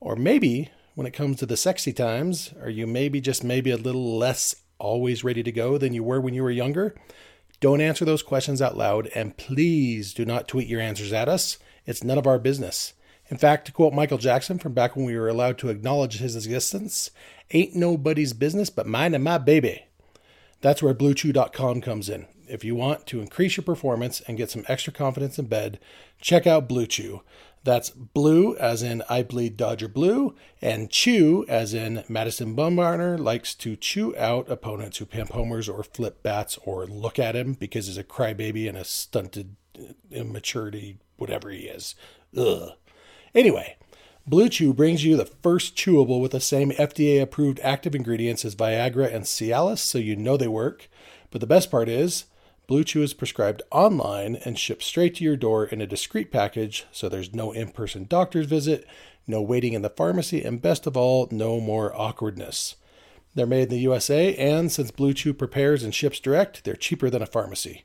Or 0.00 0.16
maybe 0.16 0.70
when 0.94 1.06
it 1.06 1.12
comes 1.12 1.38
to 1.38 1.46
the 1.46 1.56
sexy 1.56 1.92
times? 1.92 2.52
Are 2.60 2.68
you 2.68 2.86
maybe 2.86 3.20
just 3.20 3.44
maybe 3.44 3.70
a 3.70 3.76
little 3.76 4.18
less 4.18 4.56
always 4.78 5.22
ready 5.22 5.44
to 5.44 5.52
go 5.52 5.78
than 5.78 5.94
you 5.94 6.02
were 6.02 6.20
when 6.20 6.34
you 6.34 6.42
were 6.42 6.50
younger? 6.50 6.94
Don't 7.60 7.80
answer 7.80 8.04
those 8.04 8.22
questions 8.22 8.60
out 8.62 8.76
loud, 8.76 9.08
and 9.14 9.36
please 9.36 10.14
do 10.14 10.24
not 10.24 10.46
tweet 10.46 10.68
your 10.68 10.80
answers 10.80 11.12
at 11.12 11.28
us. 11.28 11.58
It's 11.86 12.04
none 12.04 12.18
of 12.18 12.26
our 12.26 12.38
business. 12.38 12.94
In 13.30 13.36
fact, 13.36 13.66
to 13.66 13.72
quote 13.72 13.92
Michael 13.92 14.18
Jackson 14.18 14.58
from 14.58 14.72
back 14.72 14.96
when 14.96 15.04
we 15.04 15.16
were 15.16 15.28
allowed 15.28 15.58
to 15.58 15.68
acknowledge 15.68 16.18
his 16.18 16.34
existence, 16.34 17.10
ain't 17.50 17.74
nobody's 17.74 18.32
business 18.32 18.70
but 18.70 18.86
mine 18.86 19.14
and 19.14 19.22
my 19.22 19.38
baby. 19.38 19.84
That's 20.60 20.82
where 20.82 20.94
BlueChew.com 20.94 21.80
comes 21.82 22.08
in. 22.08 22.26
If 22.48 22.64
you 22.64 22.74
want 22.74 23.06
to 23.08 23.20
increase 23.20 23.56
your 23.56 23.64
performance 23.64 24.22
and 24.22 24.38
get 24.38 24.50
some 24.50 24.64
extra 24.66 24.92
confidence 24.92 25.38
in 25.38 25.46
bed, 25.46 25.78
check 26.20 26.46
out 26.46 26.68
Blue 26.68 26.86
Chew. 26.86 27.22
That's 27.64 27.90
blue 27.90 28.56
as 28.56 28.82
in 28.82 29.02
I 29.10 29.22
bleed 29.22 29.56
Dodger 29.56 29.88
blue, 29.88 30.34
and 30.62 30.90
chew 30.90 31.44
as 31.48 31.74
in 31.74 32.04
Madison 32.08 32.56
Bumgarner 32.56 33.18
likes 33.18 33.54
to 33.56 33.76
chew 33.76 34.16
out 34.16 34.50
opponents 34.50 34.98
who 34.98 35.04
pimp 35.04 35.32
homers 35.32 35.68
or 35.68 35.82
flip 35.82 36.22
bats 36.22 36.58
or 36.64 36.86
look 36.86 37.18
at 37.18 37.36
him 37.36 37.52
because 37.54 37.86
he's 37.86 37.98
a 37.98 38.04
crybaby 38.04 38.68
and 38.68 38.78
a 38.78 38.84
stunted 38.84 39.56
uh, 39.78 39.92
immaturity, 40.10 40.98
whatever 41.16 41.50
he 41.50 41.64
is. 41.64 41.94
Ugh. 42.36 42.70
Anyway, 43.34 43.76
Blue 44.26 44.48
Chew 44.48 44.74
brings 44.74 45.04
you 45.04 45.16
the 45.16 45.24
first 45.24 45.74
chewable 45.74 46.20
with 46.20 46.32
the 46.32 46.40
same 46.40 46.70
FDA 46.72 47.22
approved 47.22 47.60
active 47.60 47.94
ingredients 47.94 48.44
as 48.44 48.54
Viagra 48.54 49.12
and 49.12 49.24
Cialis, 49.24 49.78
so 49.78 49.96
you 49.98 50.16
know 50.16 50.36
they 50.36 50.48
work. 50.48 50.88
But 51.30 51.40
the 51.40 51.46
best 51.46 51.70
part 51.70 51.88
is, 51.88 52.26
Blue 52.66 52.84
Chew 52.84 53.02
is 53.02 53.14
prescribed 53.14 53.62
online 53.70 54.36
and 54.44 54.58
shipped 54.58 54.82
straight 54.82 55.14
to 55.14 55.24
your 55.24 55.36
door 55.36 55.64
in 55.64 55.80
a 55.80 55.86
discreet 55.86 56.30
package, 56.30 56.84
so 56.92 57.08
there's 57.08 57.32
no 57.32 57.52
in 57.52 57.68
person 57.68 58.04
doctor's 58.06 58.44
visit, 58.44 58.86
no 59.26 59.40
waiting 59.40 59.72
in 59.72 59.80
the 59.80 59.88
pharmacy, 59.88 60.42
and 60.42 60.60
best 60.60 60.86
of 60.86 60.94
all, 60.94 61.28
no 61.30 61.60
more 61.60 61.98
awkwardness. 61.98 62.76
They're 63.34 63.46
made 63.46 63.64
in 63.64 63.68
the 63.70 63.78
USA, 63.78 64.34
and 64.36 64.70
since 64.70 64.90
Blue 64.90 65.14
Chew 65.14 65.32
prepares 65.32 65.82
and 65.82 65.94
ships 65.94 66.20
direct, 66.20 66.64
they're 66.64 66.76
cheaper 66.76 67.08
than 67.08 67.22
a 67.22 67.26
pharmacy. 67.26 67.84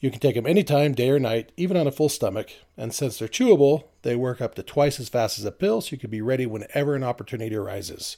You 0.00 0.10
can 0.10 0.20
take 0.20 0.36
them 0.36 0.46
anytime, 0.46 0.94
day 0.94 1.10
or 1.10 1.18
night, 1.18 1.50
even 1.56 1.76
on 1.76 1.88
a 1.88 1.92
full 1.92 2.08
stomach, 2.08 2.50
and 2.76 2.94
since 2.94 3.18
they're 3.18 3.26
chewable, 3.26 3.84
they 4.02 4.14
work 4.14 4.40
up 4.40 4.54
to 4.54 4.62
twice 4.62 5.00
as 5.00 5.08
fast 5.08 5.38
as 5.38 5.44
a 5.44 5.50
pill, 5.50 5.80
so 5.80 5.90
you 5.90 5.98
can 5.98 6.10
be 6.10 6.20
ready 6.20 6.46
whenever 6.46 6.94
an 6.94 7.02
opportunity 7.02 7.56
arises. 7.56 8.16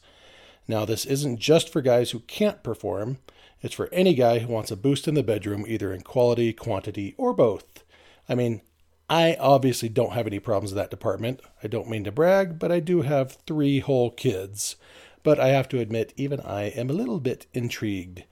Now, 0.68 0.84
this 0.84 1.06
isn't 1.06 1.40
just 1.40 1.70
for 1.70 1.80
guys 1.80 2.10
who 2.10 2.20
can't 2.20 2.62
perform, 2.62 3.18
it's 3.62 3.74
for 3.74 3.88
any 3.92 4.14
guy 4.14 4.40
who 4.40 4.52
wants 4.52 4.70
a 4.70 4.76
boost 4.76 5.08
in 5.08 5.14
the 5.14 5.22
bedroom, 5.22 5.64
either 5.66 5.92
in 5.92 6.02
quality, 6.02 6.52
quantity, 6.52 7.14
or 7.16 7.32
both. 7.32 7.82
I 8.28 8.34
mean, 8.34 8.62
I 9.08 9.36
obviously 9.40 9.88
don't 9.88 10.12
have 10.12 10.26
any 10.26 10.38
problems 10.38 10.72
in 10.72 10.78
that 10.78 10.90
department. 10.90 11.40
I 11.64 11.66
don't 11.66 11.90
mean 11.90 12.04
to 12.04 12.12
brag, 12.12 12.58
but 12.58 12.70
I 12.70 12.80
do 12.80 13.02
have 13.02 13.38
three 13.46 13.80
whole 13.80 14.10
kids. 14.10 14.76
But 15.22 15.40
I 15.40 15.48
have 15.48 15.68
to 15.70 15.80
admit, 15.80 16.14
even 16.16 16.40
I 16.40 16.66
am 16.68 16.88
a 16.88 16.94
little 16.94 17.20
bit 17.20 17.46
intrigued. 17.52 18.22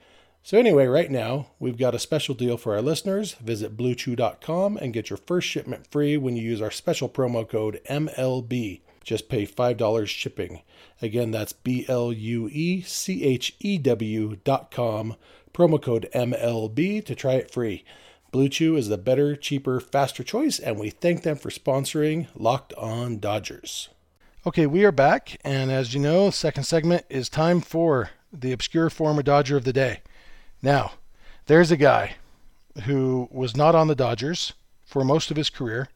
So, 0.41 0.57
anyway, 0.57 0.87
right 0.87 1.11
now, 1.11 1.47
we've 1.59 1.77
got 1.77 1.93
a 1.93 1.99
special 1.99 2.33
deal 2.33 2.57
for 2.57 2.73
our 2.73 2.81
listeners. 2.81 3.33
Visit 3.33 3.77
bluechew.com 3.77 4.77
and 4.77 4.93
get 4.93 5.09
your 5.09 5.17
first 5.17 5.47
shipment 5.47 5.85
free 5.91 6.17
when 6.17 6.35
you 6.35 6.43
use 6.43 6.61
our 6.61 6.71
special 6.71 7.09
promo 7.09 7.47
code 7.47 7.81
MLB. 7.89 8.81
Just 9.03 9.29
pay 9.29 9.45
$5 9.45 10.07
shipping. 10.07 10.61
Again, 11.01 11.31
that's 11.31 11.53
B 11.53 11.85
L 11.87 12.11
U 12.11 12.49
E 12.51 12.81
C 12.81 13.23
H 13.23 13.55
E 13.59 13.77
W 13.77 14.37
dot 14.43 14.71
com, 14.71 15.15
promo 15.53 15.81
code 15.81 16.09
MLB 16.13 17.05
to 17.05 17.15
try 17.15 17.33
it 17.33 17.51
free. 17.51 17.83
Blue 18.31 18.49
Chew 18.49 18.75
is 18.75 18.89
the 18.89 18.97
better, 18.97 19.35
cheaper, 19.35 19.79
faster 19.79 20.23
choice, 20.23 20.59
and 20.59 20.77
we 20.77 20.89
thank 20.89 21.23
them 21.23 21.37
for 21.37 21.49
sponsoring 21.49 22.27
Locked 22.35 22.73
On 22.75 23.17
Dodgers. 23.17 23.89
Okay, 24.45 24.67
we 24.67 24.85
are 24.85 24.91
back, 24.91 25.37
and 25.43 25.71
as 25.71 25.93
you 25.93 25.99
know, 25.99 26.29
second 26.29 26.63
segment 26.63 27.05
is 27.09 27.27
time 27.29 27.59
for 27.59 28.11
the 28.31 28.51
obscure 28.51 28.89
former 28.89 29.23
Dodger 29.23 29.57
of 29.57 29.63
the 29.63 29.73
day. 29.73 30.01
Now, 30.61 30.93
there's 31.45 31.71
a 31.71 31.77
guy 31.77 32.15
who 32.83 33.27
was 33.31 33.55
not 33.55 33.75
on 33.75 33.87
the 33.87 33.95
Dodgers 33.95 34.53
for 34.85 35.03
most 35.03 35.31
of 35.31 35.37
his 35.37 35.49
career, 35.49 35.89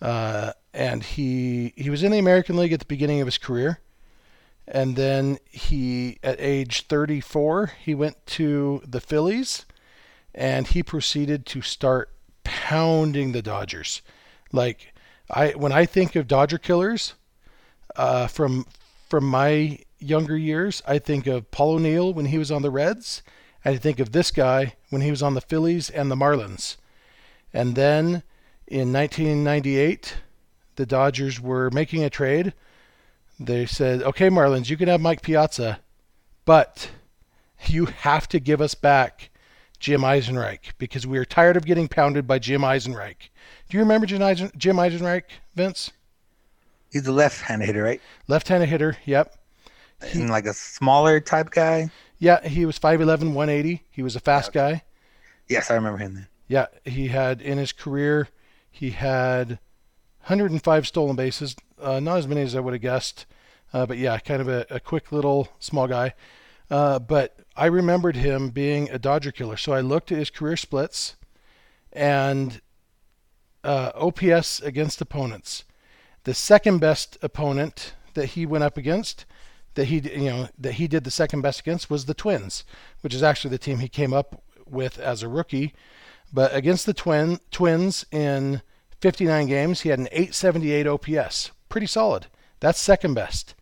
uh, 0.00 0.52
and 0.72 1.02
he 1.02 1.72
he 1.76 1.90
was 1.90 2.02
in 2.02 2.12
the 2.12 2.18
American 2.18 2.56
League 2.56 2.72
at 2.72 2.80
the 2.80 2.86
beginning 2.86 3.20
of 3.20 3.26
his 3.26 3.38
career, 3.38 3.80
and 4.66 4.96
then 4.96 5.38
he, 5.46 6.18
at 6.22 6.40
age 6.40 6.86
34, 6.86 7.72
he 7.82 7.94
went 7.94 8.24
to 8.26 8.82
the 8.86 9.00
Phillies 9.00 9.64
and 10.34 10.68
he 10.68 10.82
proceeded 10.82 11.46
to 11.46 11.62
start 11.62 12.10
pounding 12.44 13.32
the 13.32 13.42
Dodgers. 13.42 14.02
Like 14.52 14.94
I 15.30 15.50
when 15.50 15.72
I 15.72 15.86
think 15.86 16.16
of 16.16 16.28
Dodger 16.28 16.58
killers 16.58 17.14
uh, 17.96 18.26
from 18.26 18.66
from 19.08 19.24
my 19.24 19.78
younger 19.98 20.36
years, 20.36 20.82
I 20.86 20.98
think 20.98 21.26
of 21.26 21.50
Paul 21.50 21.74
O'Neill 21.74 22.12
when 22.12 22.26
he 22.26 22.38
was 22.38 22.50
on 22.50 22.62
the 22.62 22.70
Reds. 22.70 23.22
I 23.64 23.76
think 23.76 24.00
of 24.00 24.12
this 24.12 24.30
guy 24.30 24.74
when 24.90 25.02
he 25.02 25.10
was 25.10 25.22
on 25.22 25.34
the 25.34 25.40
Phillies 25.40 25.90
and 25.90 26.10
the 26.10 26.16
Marlins. 26.16 26.76
And 27.52 27.74
then 27.74 28.22
in 28.66 28.92
1998, 28.92 30.16
the 30.76 30.86
Dodgers 30.86 31.40
were 31.40 31.70
making 31.70 32.04
a 32.04 32.10
trade. 32.10 32.54
They 33.40 33.66
said, 33.66 34.02
"Okay, 34.02 34.28
Marlins, 34.28 34.70
you 34.70 34.76
can 34.76 34.88
have 34.88 35.00
Mike 35.00 35.22
Piazza, 35.22 35.80
but 36.44 36.90
you 37.66 37.86
have 37.86 38.28
to 38.28 38.40
give 38.40 38.60
us 38.60 38.74
back 38.74 39.30
Jim 39.78 40.02
Eisenreich 40.02 40.72
because 40.78 41.06
we 41.06 41.18
are 41.18 41.24
tired 41.24 41.56
of 41.56 41.64
getting 41.64 41.88
pounded 41.88 42.26
by 42.26 42.38
Jim 42.38 42.62
Eisenreich. 42.62 43.30
Do 43.68 43.76
you 43.76 43.80
remember 43.80 44.06
Jim, 44.06 44.22
Eisen, 44.22 44.50
Jim 44.56 44.76
Eisenreich, 44.76 45.24
Vince? 45.54 45.92
He's 46.90 47.06
a 47.06 47.12
left-handed 47.12 47.66
hitter, 47.66 47.82
right? 47.82 48.00
Left-handed 48.26 48.68
hitter. 48.68 48.96
Yep. 49.04 49.36
And 50.12 50.30
like 50.30 50.46
a 50.46 50.54
smaller 50.54 51.20
type 51.20 51.50
guy. 51.50 51.90
Yeah, 52.18 52.46
he 52.46 52.66
was 52.66 52.78
5'11", 52.78 53.32
180. 53.32 53.84
He 53.90 54.02
was 54.02 54.16
a 54.16 54.20
fast 54.20 54.54
yeah, 54.54 54.70
guy. 54.72 54.82
Yes, 55.48 55.70
I 55.70 55.74
remember 55.74 55.98
him 55.98 56.14
then. 56.14 56.26
Yeah, 56.48 56.66
he 56.84 57.08
had 57.08 57.40
in 57.40 57.58
his 57.58 57.72
career 57.72 58.28
he 58.70 58.90
had 58.90 59.58
105 60.20 60.86
stolen 60.86 61.16
bases. 61.16 61.56
Uh, 61.80 62.00
not 62.00 62.18
as 62.18 62.26
many 62.26 62.42
as 62.42 62.56
I 62.56 62.60
would 62.60 62.74
have 62.74 62.82
guessed, 62.82 63.26
uh, 63.72 63.86
but 63.86 63.98
yeah, 63.98 64.18
kind 64.18 64.40
of 64.40 64.48
a, 64.48 64.66
a 64.70 64.80
quick 64.80 65.12
little 65.12 65.48
small 65.58 65.86
guy. 65.86 66.14
Uh, 66.70 66.98
but 66.98 67.38
I 67.56 67.66
remembered 67.66 68.16
him 68.16 68.50
being 68.50 68.90
a 68.90 68.98
Dodger 68.98 69.32
killer. 69.32 69.56
So 69.56 69.72
I 69.72 69.80
looked 69.80 70.12
at 70.12 70.18
his 70.18 70.30
career 70.30 70.56
splits 70.56 71.16
and 71.92 72.60
uh, 73.64 73.92
OPS 73.94 74.60
against 74.60 75.00
opponents. 75.00 75.64
The 76.24 76.34
second 76.34 76.78
best 76.78 77.16
opponent 77.22 77.94
that 78.14 78.26
he 78.26 78.46
went 78.46 78.64
up 78.64 78.76
against, 78.76 79.24
that 79.78 79.86
he 79.86 80.00
you 80.00 80.28
know 80.28 80.48
that 80.58 80.74
he 80.74 80.86
did 80.88 81.04
the 81.04 81.10
second 81.10 81.40
best 81.40 81.60
against, 81.60 81.88
was 81.88 82.04
the 82.06 82.14
Twins, 82.14 82.64
which 83.00 83.14
is 83.14 83.22
actually 83.22 83.50
the 83.50 83.58
team 83.58 83.78
he 83.78 83.88
came 83.88 84.12
up 84.12 84.42
with 84.66 84.98
as 84.98 85.22
a 85.22 85.28
rookie. 85.28 85.72
But 86.32 86.52
against 86.52 86.84
the 86.84 86.92
twin 86.92 87.38
Twins 87.52 88.04
in 88.10 88.62
59 89.00 89.46
games, 89.46 89.82
he 89.82 89.90
had 89.90 90.00
an 90.00 90.08
878 90.10 90.88
OPS, 90.88 91.52
pretty 91.68 91.86
solid. 91.86 92.26
That's 92.58 92.80
second 92.80 93.14
best. 93.14 93.54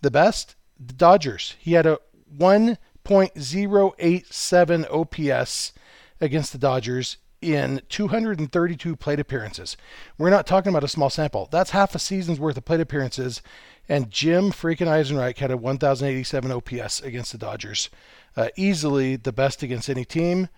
The 0.00 0.10
best, 0.10 0.56
the 0.78 0.94
Dodgers. 0.94 1.54
He 1.60 1.74
had 1.74 1.86
a 1.86 2.00
1.087 2.36 4.90
OPS 4.90 5.72
against 6.20 6.52
the 6.52 6.58
Dodgers 6.58 7.18
in 7.42 7.82
232 7.88 8.96
plate 8.96 9.20
appearances. 9.20 9.76
We're 10.16 10.30
not 10.30 10.46
talking 10.46 10.70
about 10.70 10.84
a 10.84 10.88
small 10.88 11.10
sample. 11.10 11.48
That's 11.50 11.70
half 11.70 11.94
a 11.94 11.98
season's 11.98 12.40
worth 12.40 12.56
of 12.56 12.64
plate 12.64 12.80
appearances. 12.80 13.42
And 13.88 14.10
Jim 14.10 14.52
freaking 14.52 14.86
Eisenreich 14.86 15.38
had 15.38 15.50
a 15.50 15.56
1,087 15.56 16.52
OPS 16.52 17.00
against 17.00 17.32
the 17.32 17.38
Dodgers. 17.38 17.90
Uh, 18.36 18.48
easily 18.56 19.16
the 19.16 19.32
best 19.32 19.62
against 19.62 19.90
any 19.90 20.04
team. 20.04 20.48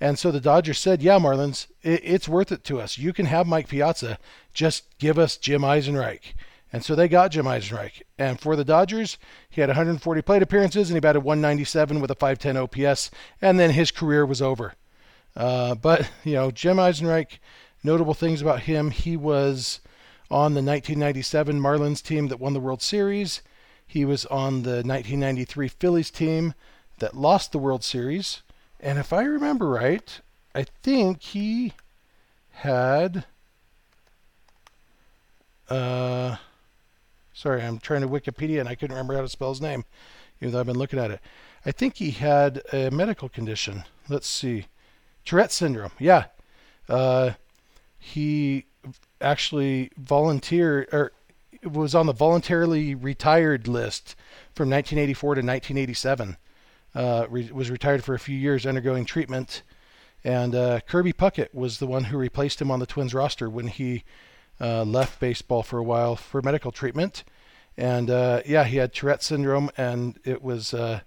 And 0.00 0.18
so 0.18 0.32
the 0.32 0.40
Dodgers 0.40 0.80
said, 0.80 1.00
Yeah, 1.00 1.18
Marlins, 1.18 1.68
it, 1.82 2.00
it's 2.02 2.28
worth 2.28 2.50
it 2.50 2.64
to 2.64 2.80
us. 2.80 2.98
You 2.98 3.12
can 3.12 3.26
have 3.26 3.46
Mike 3.46 3.68
Piazza. 3.68 4.18
Just 4.52 4.98
give 4.98 5.18
us 5.18 5.36
Jim 5.36 5.62
Eisenreich. 5.62 6.34
And 6.72 6.84
so 6.84 6.94
they 6.94 7.06
got 7.06 7.30
Jim 7.30 7.44
Eisenreich. 7.44 8.02
And 8.18 8.40
for 8.40 8.56
the 8.56 8.64
Dodgers, 8.64 9.18
he 9.48 9.60
had 9.60 9.68
140 9.68 10.22
plate 10.22 10.42
appearances 10.42 10.88
and 10.88 10.96
he 10.96 11.00
batted 11.00 11.22
197 11.22 12.00
with 12.00 12.10
a 12.10 12.14
510 12.14 12.56
OPS. 12.56 13.10
And 13.40 13.60
then 13.60 13.70
his 13.70 13.90
career 13.90 14.24
was 14.24 14.42
over. 14.42 14.74
Uh, 15.36 15.74
but, 15.74 16.10
you 16.24 16.34
know, 16.34 16.50
Jim 16.50 16.76
Eisenreich, 16.76 17.38
notable 17.82 18.14
things 18.14 18.42
about 18.42 18.60
him, 18.60 18.90
he 18.90 19.16
was 19.16 19.80
on 20.30 20.54
the 20.54 20.62
1997 20.62 21.60
Marlins 21.60 22.02
team 22.02 22.28
that 22.28 22.40
won 22.40 22.52
the 22.52 22.60
World 22.60 22.82
Series. 22.82 23.42
He 23.86 24.04
was 24.04 24.24
on 24.26 24.62
the 24.62 24.82
1993 24.82 25.68
Phillies 25.68 26.10
team 26.10 26.54
that 26.98 27.16
lost 27.16 27.52
the 27.52 27.58
World 27.58 27.84
Series. 27.84 28.42
And 28.80 28.98
if 28.98 29.12
I 29.12 29.22
remember 29.22 29.68
right, 29.68 30.20
I 30.54 30.64
think 30.82 31.22
he 31.22 31.74
had. 32.52 33.24
Uh, 35.68 36.36
Sorry, 37.34 37.62
I'm 37.62 37.78
trying 37.78 38.02
to 38.02 38.08
Wikipedia 38.08 38.60
and 38.60 38.68
I 38.68 38.74
couldn't 38.74 38.94
remember 38.94 39.14
how 39.14 39.22
to 39.22 39.28
spell 39.28 39.50
his 39.50 39.60
name, 39.60 39.84
even 40.40 40.52
though 40.52 40.60
I've 40.60 40.66
been 40.66 40.78
looking 40.78 40.98
at 40.98 41.10
it. 41.10 41.20
I 41.64 41.72
think 41.72 41.96
he 41.96 42.10
had 42.10 42.62
a 42.72 42.90
medical 42.90 43.28
condition. 43.28 43.84
Let's 44.08 44.26
see. 44.26 44.66
Tourette 45.24 45.52
syndrome. 45.52 45.92
Yeah. 45.98 46.26
Uh, 46.88 47.32
he 47.98 48.66
actually 49.20 49.90
volunteered 49.96 50.88
or 50.92 51.12
was 51.62 51.94
on 51.94 52.06
the 52.06 52.12
voluntarily 52.12 52.94
retired 52.94 53.68
list 53.68 54.16
from 54.54 54.68
1984 54.68 55.36
to 55.36 55.38
1987. 55.40 56.36
Uh, 56.94 57.26
re- 57.30 57.50
was 57.52 57.70
retired 57.70 58.04
for 58.04 58.14
a 58.14 58.18
few 58.18 58.36
years 58.36 58.66
undergoing 58.66 59.04
treatment. 59.04 59.62
And 60.24 60.54
uh, 60.54 60.80
Kirby 60.80 61.12
Puckett 61.12 61.54
was 61.54 61.78
the 61.78 61.86
one 61.86 62.04
who 62.04 62.18
replaced 62.18 62.60
him 62.60 62.70
on 62.70 62.80
the 62.80 62.86
Twins 62.86 63.14
roster 63.14 63.48
when 63.48 63.68
he 63.68 64.04
uh, 64.60 64.84
left 64.84 65.20
baseball 65.20 65.62
for 65.62 65.78
a 65.78 65.84
while 65.84 66.16
for 66.16 66.42
medical 66.42 66.70
treatment. 66.70 67.24
And 67.76 68.10
uh, 68.10 68.42
yeah, 68.44 68.64
he 68.64 68.76
had 68.76 68.92
Tourette 68.92 69.22
syndrome, 69.22 69.70
and 69.76 70.18
it 70.24 70.42
was 70.42 70.74
uh, 70.74 71.00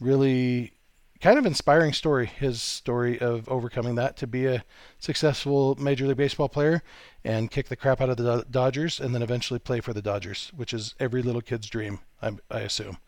really 0.00 0.72
kind 1.20 1.38
of 1.38 1.46
inspiring 1.46 1.92
story. 1.92 2.26
His 2.26 2.62
story 2.62 3.18
of 3.18 3.48
overcoming 3.48 3.94
that 3.96 4.16
to 4.18 4.26
be 4.26 4.46
a 4.46 4.64
successful 4.98 5.74
Major 5.76 6.06
League 6.06 6.16
Baseball 6.16 6.48
player 6.48 6.82
and 7.24 7.50
kick 7.50 7.68
the 7.68 7.76
crap 7.76 8.00
out 8.00 8.10
of 8.10 8.16
the 8.16 8.44
Dodgers, 8.50 9.00
and 9.00 9.14
then 9.14 9.22
eventually 9.22 9.58
play 9.58 9.80
for 9.80 9.92
the 9.92 10.02
Dodgers, 10.02 10.52
which 10.56 10.72
is 10.72 10.94
every 11.00 11.22
little 11.22 11.42
kid's 11.42 11.68
dream, 11.68 12.00
I, 12.22 12.32
I 12.50 12.60
assume. 12.60 12.98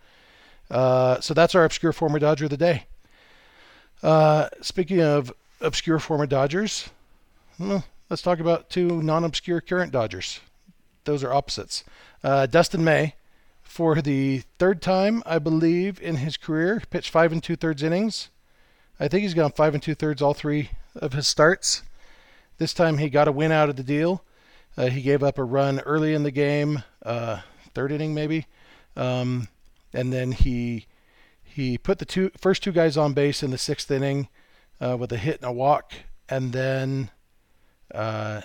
Uh, 0.71 1.21
so 1.21 1.35
that's 1.35 1.55
our 1.55 1.65
obscure 1.65 1.93
former 1.93 2.19
Dodger 2.19 2.45
of 2.45 2.51
the 2.51 2.57
day. 2.57 2.85
Uh, 4.03 4.49
speaking 4.61 5.01
of 5.01 5.33
obscure 5.61 5.99
former 5.99 6.27
Dodgers, 6.27 6.91
Let's 8.11 8.23
talk 8.23 8.41
about 8.41 8.71
two 8.71 9.03
non 9.03 9.23
obscure 9.23 9.61
current 9.61 9.93
Dodgers. 9.93 10.41
Those 11.05 11.23
are 11.23 11.33
opposites. 11.33 11.85
Uh, 12.25 12.47
Dustin 12.47 12.83
May, 12.83 13.15
for 13.71 14.03
the 14.03 14.43
third 14.59 14.83
time, 14.83 15.23
I 15.25 15.39
believe, 15.39 16.03
in 16.03 16.17
his 16.17 16.37
career, 16.37 16.83
pitched 16.91 17.11
five 17.11 17.31
and 17.31 17.41
two 17.41 17.55
thirds 17.55 17.85
innings. 17.85 18.29
I 18.99 19.07
think 19.07 19.23
he's 19.23 19.33
gone 19.33 19.53
five 19.53 19.75
and 19.75 19.83
two 19.83 19.95
thirds 19.95 20.21
all 20.21 20.35
three 20.35 20.71
of 20.97 21.13
his 21.13 21.29
starts. 21.29 21.83
This 22.59 22.75
time 22.75 22.99
he 22.99 23.09
got 23.09 23.29
a 23.29 23.33
win 23.33 23.53
out 23.53 23.69
of 23.69 23.77
the 23.77 23.85
deal. 23.85 24.25
Uh, 24.77 24.89
he 24.89 25.03
gave 25.03 25.23
up 25.23 25.39
a 25.39 25.45
run 25.45 25.79
early 25.81 26.15
in 26.15 26.25
the 26.25 26.33
game, 26.33 26.83
uh, 27.05 27.43
third 27.73 27.93
inning 27.93 28.13
maybe, 28.13 28.47
um, 28.97 29.47
and 29.95 30.13
then 30.13 30.33
he 30.33 30.87
He 31.43 31.79
put 31.79 31.99
the 31.99 32.05
two 32.05 32.31
first 32.37 32.63
two 32.63 32.73
guys 32.73 32.97
on 32.97 33.13
base 33.13 33.43
in 33.43 33.51
the 33.51 33.59
sixth 33.59 33.91
inning 33.91 34.29
uh, 34.81 34.97
with 34.97 35.13
a 35.13 35.17
hit 35.17 35.41
and 35.41 35.49
a 35.49 35.53
walk, 35.53 35.93
and 36.29 36.53
then 36.53 37.11
uh, 37.95 38.43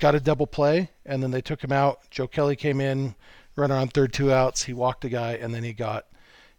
got 0.00 0.14
a 0.14 0.20
double 0.20 0.46
play, 0.46 0.90
and 1.04 1.22
then 1.22 1.30
they 1.30 1.40
took 1.40 1.62
him 1.62 1.72
out. 1.72 2.00
Joe 2.10 2.26
Kelly 2.26 2.56
came 2.56 2.80
in, 2.80 3.14
runner 3.58 3.74
on 3.74 3.88
third, 3.88 4.12
two 4.12 4.32
outs. 4.32 4.62
He 4.64 4.72
walked 4.72 5.04
a 5.04 5.08
guy, 5.08 5.32
and 5.32 5.54
then 5.54 5.64
he 5.64 5.72
got 5.72 6.06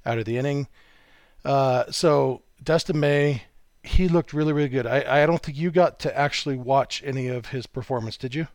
out 0.05 0.17
of 0.17 0.25
the 0.25 0.37
inning. 0.37 0.67
Uh, 1.43 1.85
so 1.91 2.41
Dustin 2.63 2.99
May, 2.99 3.43
he 3.83 4.07
looked 4.07 4.33
really, 4.33 4.53
really 4.53 4.69
good. 4.69 4.85
I, 4.85 5.23
I 5.23 5.25
don't 5.25 5.41
think 5.41 5.57
you 5.57 5.71
got 5.71 5.99
to 5.99 6.17
actually 6.17 6.57
watch 6.57 7.01
any 7.05 7.27
of 7.27 7.47
his 7.47 7.65
performance, 7.65 8.17
did 8.17 8.35
you? 8.35 8.47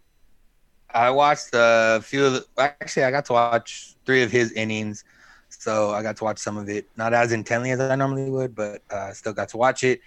I 0.93 1.11
watched 1.11 1.51
a 1.53 2.01
few 2.03 2.27
of 2.27 2.33
the, 2.35 2.47
actually 2.57 3.05
I 3.05 3.11
got 3.11 3.25
to 3.27 3.33
watch 3.33 3.97
three 4.07 4.23
of 4.23 4.31
his 4.31 4.53
innings. 4.53 5.05
So 5.49 5.91
I 5.91 6.03
got 6.03 6.17
to 6.19 6.25
watch 6.25 6.39
some 6.39 6.57
of 6.57 6.69
it, 6.69 6.89
not 6.97 7.15
as 7.15 7.33
intently 7.33 7.71
as 7.71 7.81
I 7.81 7.97
normally 7.97 8.31
would, 8.31 8.55
but 8.55 8.83
uh, 8.91 9.13
still 9.13 9.33
got 9.33 9.49
to 9.51 9.57
watch 9.57 9.83
it. 9.85 10.01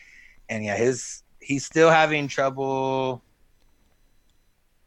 And 0.50 0.64
yeah, 0.64 0.78
his 0.78 1.24
he's 1.40 1.66
still 1.66 1.90
having 1.90 2.28
trouble 2.28 3.22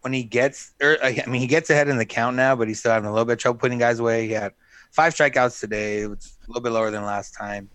when 0.03 0.13
he 0.13 0.23
gets. 0.23 0.73
Or, 0.83 0.93
er, 0.93 0.99
I 1.03 1.25
mean, 1.27 1.41
he 1.41 1.47
gets 1.47 1.71
ahead 1.71 1.89
in 1.89 1.99
the 1.99 2.07
count 2.07 2.37
now, 2.37 2.57
but 2.57 2.69
he's 2.69 2.81
still 2.81 2.93
having 2.93 3.09
a 3.09 3.13
little 3.13 3.25
bit 3.25 3.35
of 3.35 3.39
trouble 3.39 3.59
putting 3.59 3.79
guys 3.79 3.99
away. 3.99 4.27
He 4.27 4.33
had 4.33 4.53
five 4.91 5.15
strikeouts 5.15 5.61
today, 5.61 6.07
which 6.07 6.21
is 6.21 6.39
a 6.47 6.51
little 6.51 6.63
bit 6.63 6.73
lower 6.73 6.91
than 6.91 7.05
last 7.05 7.35
time. 7.35 7.69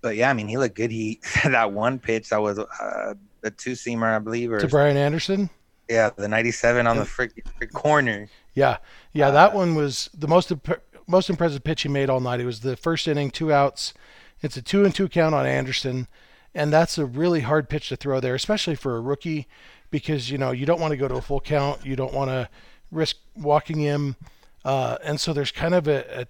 But 0.00 0.16
yeah, 0.16 0.28
I 0.28 0.34
mean, 0.34 0.48
he 0.48 0.58
looked 0.58 0.76
good. 0.76 0.90
He 0.90 1.20
that 1.44 1.72
one 1.72 1.98
pitch 1.98 2.28
that 2.28 2.42
was 2.42 2.58
uh, 2.58 3.14
a 3.42 3.50
two 3.50 3.72
seamer, 3.72 4.14
I 4.14 4.18
believe, 4.18 4.52
or 4.52 4.58
to 4.58 4.68
Brian 4.68 4.96
Anderson. 4.96 5.50
Yeah, 5.88 6.10
the 6.16 6.28
97 6.28 6.86
on 6.86 6.96
the 6.96 7.04
frick 7.04 7.42
corner. 7.74 8.28
Yeah, 8.54 8.78
yeah, 9.12 9.30
that 9.30 9.52
uh, 9.52 9.56
one 9.56 9.74
was 9.74 10.08
the 10.14 10.28
most 10.28 10.50
imp- 10.50 10.82
most 11.06 11.28
impressive 11.28 11.62
pitch 11.64 11.82
he 11.82 11.88
made 11.88 12.08
all 12.08 12.20
night. 12.20 12.40
It 12.40 12.46
was 12.46 12.60
the 12.60 12.76
first 12.76 13.06
inning, 13.08 13.30
two 13.30 13.52
outs. 13.52 13.92
It's 14.40 14.56
a 14.56 14.62
two 14.62 14.84
and 14.84 14.94
two 14.94 15.08
count 15.08 15.34
on 15.34 15.46
Anderson, 15.46 16.06
and 16.54 16.72
that's 16.72 16.98
a 16.98 17.06
really 17.06 17.40
hard 17.40 17.68
pitch 17.68 17.88
to 17.88 17.96
throw 17.96 18.20
there, 18.20 18.34
especially 18.34 18.74
for 18.74 18.96
a 18.96 19.00
rookie, 19.00 19.46
because 19.94 20.28
you 20.28 20.38
know 20.38 20.50
you 20.50 20.66
don't 20.66 20.80
want 20.80 20.90
to 20.90 20.96
go 20.96 21.06
to 21.06 21.14
a 21.14 21.20
full 21.20 21.38
count, 21.38 21.86
you 21.86 21.94
don't 21.94 22.12
want 22.12 22.28
to 22.28 22.48
risk 22.90 23.16
walking 23.36 23.78
him, 23.78 24.16
uh, 24.64 24.98
and 25.04 25.20
so 25.20 25.32
there's 25.32 25.52
kind 25.52 25.72
of 25.72 25.86
a, 25.86 26.22
a 26.22 26.26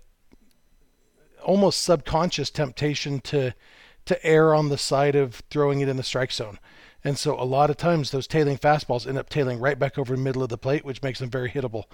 almost 1.42 1.83
subconscious 1.83 2.50
temptation 2.50 3.21
to 3.21 3.54
to 4.04 4.23
err 4.23 4.54
on 4.54 4.68
the 4.68 4.76
side 4.76 5.16
of 5.16 5.37
throwing 5.49 5.80
it 5.80 5.88
in 5.88 5.97
the 5.97 6.02
strike 6.02 6.30
zone. 6.30 6.59
And 7.06 7.18
so 7.18 7.38
a 7.38 7.44
lot 7.44 7.68
of 7.68 7.76
times 7.76 8.11
those 8.11 8.26
tailing 8.26 8.56
fastballs 8.56 9.06
end 9.06 9.18
up 9.18 9.28
tailing 9.28 9.61
right 9.61 9.78
back 9.78 9.99
over 9.99 10.16
the 10.16 10.23
middle 10.23 10.42
of 10.42 10.49
the 10.49 10.56
plate, 10.56 10.87
which 10.87 11.02
makes 11.02 11.18
them 11.18 11.28
very 11.28 11.50
hittable. 11.50 11.84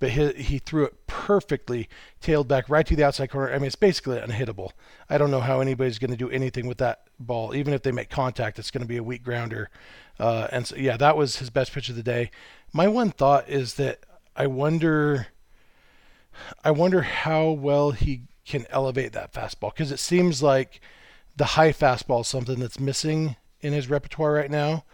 But 0.00 0.10
he, 0.10 0.32
he 0.32 0.58
threw 0.58 0.84
it 0.84 1.06
perfectly, 1.06 1.88
tailed 2.20 2.48
back 2.48 2.68
right 2.68 2.84
to 2.84 2.96
the 2.96 3.04
outside 3.04 3.30
corner. 3.30 3.52
I 3.52 3.58
mean, 3.58 3.68
it's 3.68 3.76
basically 3.76 4.18
unhittable. 4.18 4.70
I 5.08 5.18
don't 5.18 5.30
know 5.30 5.40
how 5.40 5.60
anybody's 5.60 6.00
going 6.00 6.10
to 6.10 6.16
do 6.16 6.28
anything 6.30 6.66
with 6.66 6.78
that 6.78 7.04
ball. 7.20 7.54
Even 7.54 7.74
if 7.74 7.82
they 7.82 7.92
make 7.92 8.10
contact, 8.10 8.58
it's 8.58 8.72
going 8.72 8.82
to 8.82 8.88
be 8.88 8.96
a 8.96 9.04
weak 9.04 9.22
grounder. 9.22 9.70
Uh, 10.18 10.48
and 10.50 10.66
so, 10.66 10.74
yeah, 10.74 10.96
that 10.96 11.16
was 11.16 11.36
his 11.36 11.48
best 11.48 11.72
pitch 11.72 11.88
of 11.88 11.94
the 11.94 12.02
day. 12.02 12.32
My 12.72 12.88
one 12.88 13.12
thought 13.12 13.48
is 13.48 13.74
that 13.74 14.00
I 14.34 14.48
wonder, 14.48 15.28
I 16.64 16.72
wonder 16.72 17.02
how 17.02 17.50
well 17.50 17.92
he 17.92 18.22
can 18.44 18.66
elevate 18.70 19.12
that 19.12 19.32
fastball 19.32 19.72
because 19.72 19.92
it 19.92 20.00
seems 20.00 20.42
like 20.42 20.80
the 21.36 21.44
high 21.44 21.72
fastball 21.72 22.22
is 22.22 22.28
something 22.28 22.58
that's 22.58 22.80
missing 22.80 23.36
in 23.66 23.72
his 23.72 23.90
repertoire 23.90 24.32
right 24.32 24.50
now 24.50 24.84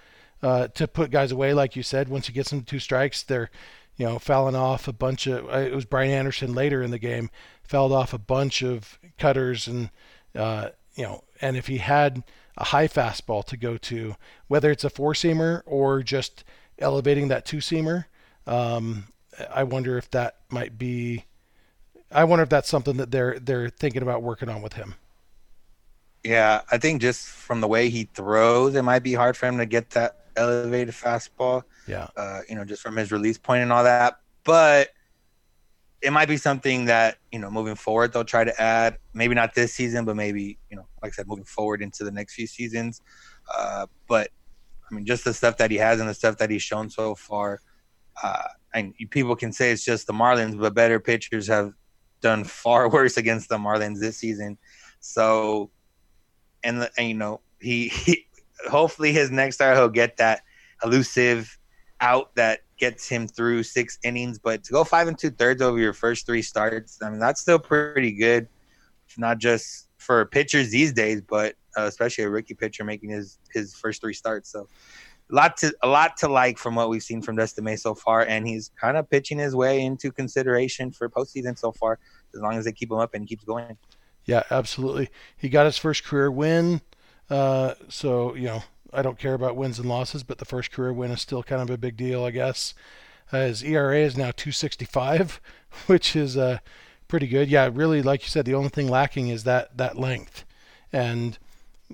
uh, 0.43 0.69
to 0.69 0.89
put 0.89 1.11
guys 1.11 1.31
away. 1.31 1.55
Like 1.55 1.77
you 1.77 1.83
said, 1.83 2.09
once 2.09 2.27
he 2.27 2.33
gets 2.33 2.51
them 2.51 2.63
two 2.63 2.79
strikes, 2.79 3.23
they're 3.23 3.51
you 3.97 4.07
know 4.07 4.19
fouling 4.19 4.57
off 4.57 4.89
a 4.89 4.93
bunch 4.93 5.27
of. 5.27 5.47
Uh, 5.49 5.59
it 5.59 5.75
was 5.75 5.85
Brian 5.85 6.11
Anderson 6.11 6.55
later 6.55 6.83
in 6.83 6.91
the 6.91 6.99
game 6.99 7.31
fouled 7.63 7.93
off 7.93 8.13
a 8.13 8.19
bunch 8.19 8.63
of 8.63 8.99
cutters 9.19 9.67
and 9.69 9.91
uh, 10.35 10.71
you 10.95 11.05
know, 11.05 11.25
and 11.41 11.57
if 11.57 11.67
he 11.67 11.79
had 11.79 12.23
a 12.57 12.65
high 12.65 12.89
fastball 12.89 13.45
to 13.47 13.57
go 13.57 13.77
to, 13.79 14.15
whether 14.49 14.71
it's 14.71 14.85
a 14.85 14.91
four 14.91 15.15
seamer 15.15 15.63
or 15.65 16.03
just 16.03 16.45
elevating 16.79 17.29
that 17.29 17.47
two 17.47 17.59
seamer, 17.59 18.07
um, 18.47 19.05
I 19.53 19.65
wonder 19.65 19.97
if 19.97 20.11
that 20.11 20.37
might 20.51 20.79
be. 20.79 21.25
I 22.11 22.25
wonder 22.25 22.43
if 22.43 22.51
that's 22.51 22.69
something 22.69 22.99
that 22.99 23.11
they're 23.11 23.39
they're 23.39 23.71
thinking 23.71 24.03
about 24.03 24.23
working 24.23 24.49
on 24.49 24.61
with 24.61 24.75
him. 24.75 24.95
Yeah, 26.25 26.63
I 26.71 26.79
think 26.79 27.01
just 27.01 27.27
from 27.27 27.61
the 27.61 27.69
way 27.69 27.89
he 27.89 28.05
throws, 28.15 28.75
it 28.75 28.83
might 28.83 29.03
be 29.03 29.15
hard 29.15 29.37
for 29.37 29.47
him 29.47 29.59
to 29.59 29.67
get 29.67 29.91
that 29.91 30.19
elevated 30.37 30.95
fastball. 30.95 31.63
Yeah. 31.87 32.09
Uh, 32.17 32.41
you 32.49 32.55
know, 32.55 32.65
just 32.65 32.83
from 32.83 32.97
his 32.97 33.11
release 33.11 33.39
point 33.39 33.63
and 33.63 33.73
all 33.73 33.85
that. 33.85 34.19
But 34.45 34.91
it 36.01 36.13
might 36.13 36.29
be 36.29 36.37
something 36.37 36.87
that, 36.87 37.19
you 37.31 37.39
know, 37.39 37.51
moving 37.51 37.77
forward 37.77 38.13
they'll 38.13 38.25
try 38.25 38.45
to 38.45 38.61
add. 38.61 38.99
Maybe 39.15 39.35
not 39.35 39.55
this 39.55 39.75
season, 39.75 40.05
but 40.05 40.17
maybe, 40.17 40.59
you 40.71 40.77
know, 40.77 40.87
like 41.03 41.13
I 41.13 41.15
said, 41.15 41.29
moving 41.29 41.45
forward 41.45 41.83
into 41.83 42.05
the 42.05 42.11
next 42.11 42.35
few 42.35 42.47
seasons. 42.47 43.01
Uh, 43.57 43.87
but 44.09 44.31
I 44.91 44.95
mean, 44.95 45.07
just 45.07 45.25
the 45.25 45.35
stuff 45.35 45.57
that 45.59 45.71
he 45.71 45.77
has 45.79 46.01
and 46.01 46.09
the 46.09 46.15
stuff 46.15 46.39
that 46.39 46.51
he's 46.51 46.63
shown 46.63 46.91
so 46.91 47.15
far. 47.15 47.61
Uh, 48.23 48.43
and 48.75 48.95
people 49.11 49.37
can 49.37 49.53
say 49.53 49.71
it's 49.71 49.85
just 49.85 50.07
the 50.07 50.13
Marlins, 50.13 50.59
but 50.59 50.75
better 50.75 50.99
pitchers 51.01 51.47
have 51.47 51.73
done 52.21 52.45
far 52.45 52.89
worse 52.91 53.17
against 53.17 53.49
the 53.49 53.59
Marlins 53.59 54.01
this 54.01 54.17
season. 54.17 54.59
So 55.01 55.71
and, 56.65 56.89
and 56.97 57.09
you 57.09 57.15
know 57.15 57.41
he, 57.61 57.89
he 57.89 58.27
hopefully 58.71 59.13
his 59.13 59.31
next 59.31 59.57
start 59.57 59.77
he'll 59.77 59.89
get 59.89 60.17
that 60.17 60.43
elusive 60.85 61.59
out 62.01 62.35
that 62.35 62.61
gets 62.79 63.09
him 63.09 63.29
through 63.29 63.63
six 63.63 63.99
innings. 64.03 64.39
But 64.39 64.65
to 64.65 64.73
go 64.73 64.85
five 64.85 65.09
and 65.09 65.19
two 65.19 65.31
thirds 65.31 65.63
over 65.63 65.79
your 65.79 65.93
first 65.93 66.27
three 66.27 66.43
starts, 66.43 66.99
I 67.03 67.11
mean 67.11 67.21
that's 67.21 67.41
still 67.41 67.59
pretty 67.59 68.13
good. 68.13 68.49
Not 69.19 69.39
just 69.39 69.89
for 69.99 70.25
pitchers 70.27 70.71
these 70.71 70.93
days, 70.93 71.21
but 71.21 71.55
uh, 71.77 71.83
especially 71.83 72.25
a 72.25 72.31
rookie 72.31 72.55
pitcher 72.55 72.85
making 72.85 73.11
his 73.11 73.39
his 73.53 73.75
first 73.75 74.01
three 74.01 74.15
starts. 74.15 74.51
So 74.51 74.69
a 75.31 75.35
lot 75.35 75.57
to 75.59 75.75
a 75.83 75.89
lot 75.89 76.17
to 76.19 76.29
like 76.29 76.59
from 76.59 76.75
what 76.75 76.89
we've 76.89 77.03
seen 77.03 77.23
from 77.23 77.37
Dustin 77.37 77.65
May 77.65 77.77
so 77.77 77.95
far, 77.95 78.23
and 78.23 78.47
he's 78.47 78.71
kind 78.81 78.97
of 78.97 79.09
pitching 79.09 79.39
his 79.39 79.55
way 79.55 79.83
into 79.83 80.11
consideration 80.11 80.91
for 80.91 81.09
postseason 81.09 81.59
so 81.59 81.73
far, 81.73 81.99
as 82.35 82.41
long 82.41 82.55
as 82.55 82.65
they 82.65 82.73
keep 82.73 82.91
him 82.91 82.99
up 82.99 83.15
and 83.15 83.27
keeps 83.27 83.45
going. 83.45 83.77
Yeah, 84.25 84.43
absolutely. 84.51 85.11
He 85.37 85.49
got 85.49 85.67
his 85.67 85.79
first 85.79 86.05
career 86.05 86.31
win. 86.31 86.81
Uh, 87.29 87.75
so, 87.89 88.35
you 88.35 88.47
know, 88.47 88.63
I 88.93 89.03
don't 89.03 89.19
care 89.19 89.35
about 89.35 89.57
wins 89.57 89.79
and 89.79 89.89
losses, 89.89 90.23
but 90.23 90.39
the 90.39 90.45
first 90.45 90.71
career 90.71 90.93
win 90.93 91.11
is 91.11 91.21
still 91.21 91.43
kind 91.43 91.63
of 91.63 91.71
a 91.71 91.79
big 91.79 91.97
deal, 91.97 92.25
I 92.25 92.31
guess. 92.31 92.75
Uh, 93.33 93.47
his 93.47 93.63
ERA 93.65 93.99
is 93.99 94.17
now 94.17 94.31
265, 94.31 95.41
which 95.87 96.15
is 96.15 96.37
uh, 96.37 96.59
pretty 97.09 97.27
good. 97.27 97.49
Yeah, 97.49 97.71
really, 97.73 98.03
like 98.03 98.23
you 98.23 98.29
said, 98.29 98.45
the 98.45 98.55
only 98.55 98.69
thing 98.69 98.89
lacking 98.89 99.29
is 99.29 99.45
that, 99.45 99.77
that 99.79 99.99
length. 99.99 100.45
And, 100.93 101.39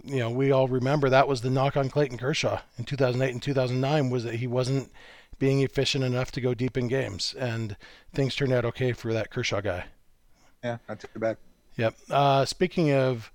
you 0.05 0.19
know, 0.19 0.31
we 0.31 0.51
all 0.51 0.67
remember 0.67 1.09
that 1.09 1.29
was 1.29 1.41
the 1.41 1.51
knock 1.51 1.77
on 1.77 1.89
Clayton 1.89 2.19
Kershaw 2.19 2.61
in 2.77 2.85
2008 2.85 3.33
and 3.33 3.43
2009 3.43 4.11
was 4.11 4.25
that 4.25 4.37
he 4.37 4.47
wasn't 4.49 4.91
being 5.39 5.61
efficient 5.61 6.03
enough 6.03 6.33
to 6.33 6.41
go 6.41 6.53
deep 6.53 6.77
in 6.77 6.89
games. 6.89 7.35
And 7.39 7.77
things 8.13 8.35
turned 8.35 8.53
out 8.53 8.65
okay 8.65 8.93
for 8.93 9.13
that 9.13 9.31
Kershaw 9.31 9.61
guy. 9.61 9.85
Yeah, 10.65 10.79
not 10.89 10.99
too 10.99 11.07
bad. 11.17 11.37
Yep. 11.79 11.97
Uh, 12.11 12.45
speaking 12.45 12.93
of 12.93 13.33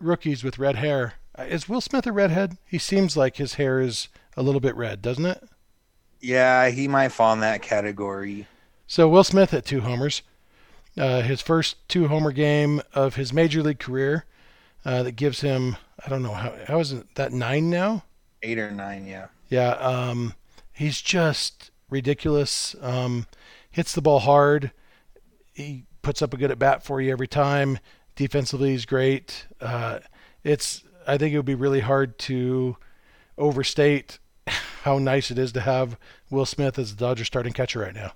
rookies 0.00 0.44
with 0.44 0.58
red 0.58 0.76
hair, 0.76 1.14
uh, 1.38 1.44
is 1.44 1.68
Will 1.68 1.80
Smith 1.80 2.06
a 2.06 2.12
redhead? 2.12 2.58
He 2.66 2.76
seems 2.76 3.16
like 3.16 3.36
his 3.36 3.54
hair 3.54 3.80
is 3.80 4.08
a 4.36 4.42
little 4.42 4.60
bit 4.60 4.76
red, 4.76 5.00
doesn't 5.00 5.24
it? 5.24 5.42
Yeah, 6.20 6.68
he 6.68 6.88
might 6.88 7.10
fall 7.10 7.32
in 7.32 7.40
that 7.40 7.62
category. 7.62 8.46
So 8.86 9.08
Will 9.08 9.24
Smith 9.24 9.54
at 9.54 9.64
two 9.64 9.80
homers, 9.80 10.22
uh, 10.98 11.22
his 11.22 11.40
first 11.40 11.88
two 11.88 12.08
homer 12.08 12.32
game 12.32 12.82
of 12.92 13.14
his 13.14 13.32
major 13.32 13.62
league 13.62 13.78
career. 13.78 14.26
Uh, 14.84 15.02
that 15.02 15.12
gives 15.12 15.40
him 15.40 15.76
I 16.04 16.08
don't 16.08 16.22
know 16.22 16.32
how 16.32 16.54
how 16.66 16.78
is 16.78 16.92
it 16.92 17.14
that 17.14 17.32
nine 17.32 17.70
now? 17.70 18.04
Eight 18.42 18.58
or 18.58 18.70
nine, 18.70 19.06
yeah. 19.06 19.26
Yeah. 19.48 19.70
Um, 19.70 20.34
he's 20.72 21.00
just 21.00 21.70
ridiculous. 21.88 22.76
Um, 22.80 23.26
hits 23.70 23.94
the 23.94 24.02
ball 24.02 24.20
hard. 24.20 24.72
He 25.52 25.84
puts 26.06 26.22
up 26.22 26.32
a 26.32 26.36
good 26.36 26.52
at 26.52 26.58
bat 26.60 26.84
for 26.84 27.00
you 27.00 27.10
every 27.10 27.26
time. 27.26 27.80
Defensively, 28.14 28.70
he's 28.70 28.86
great. 28.86 29.44
Uh, 29.60 29.98
it's 30.44 30.84
I 31.04 31.18
think 31.18 31.34
it 31.34 31.36
would 31.36 31.44
be 31.44 31.56
really 31.56 31.80
hard 31.80 32.16
to 32.20 32.76
overstate 33.36 34.20
how 34.84 34.98
nice 34.98 35.32
it 35.32 35.38
is 35.38 35.50
to 35.52 35.60
have 35.62 35.98
Will 36.30 36.46
Smith 36.46 36.78
as 36.78 36.94
the 36.94 37.04
Dodgers 37.04 37.26
starting 37.26 37.52
catcher 37.52 37.80
right 37.80 37.92
now. 37.92 38.12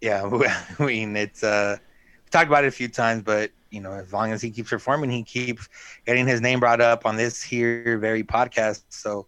Yeah, 0.00 0.30
I 0.78 0.82
mean 0.82 1.14
it's 1.14 1.44
uh, 1.44 1.76
we 2.24 2.30
talked 2.30 2.46
about 2.46 2.64
it 2.64 2.68
a 2.68 2.70
few 2.70 2.88
times, 2.88 3.22
but 3.22 3.50
you 3.70 3.82
know, 3.82 3.92
as 3.92 4.10
long 4.10 4.32
as 4.32 4.40
he 4.40 4.50
keeps 4.50 4.70
performing, 4.70 5.10
he 5.10 5.22
keeps 5.22 5.68
getting 6.06 6.26
his 6.26 6.40
name 6.40 6.58
brought 6.58 6.80
up 6.80 7.04
on 7.04 7.16
this 7.16 7.42
here 7.42 7.98
very 7.98 8.24
podcast. 8.24 8.84
So, 8.88 9.26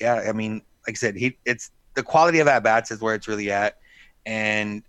yeah, 0.00 0.26
I 0.28 0.32
mean, 0.32 0.62
like 0.86 0.94
I 0.94 0.98
said, 0.98 1.16
he 1.16 1.36
it's 1.44 1.72
the 1.94 2.04
quality 2.04 2.38
of 2.38 2.46
at 2.46 2.62
bats 2.62 2.92
is 2.92 3.00
where 3.00 3.16
it's 3.16 3.26
really 3.26 3.50
at, 3.50 3.78
and 4.24 4.84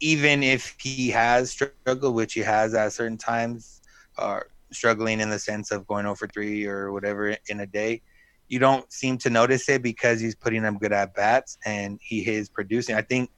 even 0.00 0.42
if 0.42 0.76
he 0.80 1.10
has 1.10 1.50
struggled, 1.50 2.14
which 2.14 2.34
he 2.34 2.40
has 2.40 2.74
at 2.74 2.92
certain 2.92 3.18
times, 3.18 3.80
uh, 4.18 4.40
struggling 4.70 5.20
in 5.20 5.30
the 5.30 5.38
sense 5.38 5.70
of 5.70 5.86
going 5.86 6.06
over 6.06 6.26
three 6.26 6.66
or 6.66 6.92
whatever 6.92 7.36
in 7.48 7.60
a 7.60 7.66
day, 7.66 8.02
you 8.48 8.58
don't 8.58 8.92
seem 8.92 9.16
to 9.18 9.30
notice 9.30 9.68
it 9.68 9.82
because 9.82 10.20
he's 10.20 10.34
putting 10.34 10.64
up 10.64 10.78
good 10.78 10.92
at 10.92 11.14
bats 11.14 11.58
and 11.64 11.98
he 12.02 12.20
is 12.26 12.48
producing. 12.48 12.94
I 12.94 13.02
think 13.02 13.30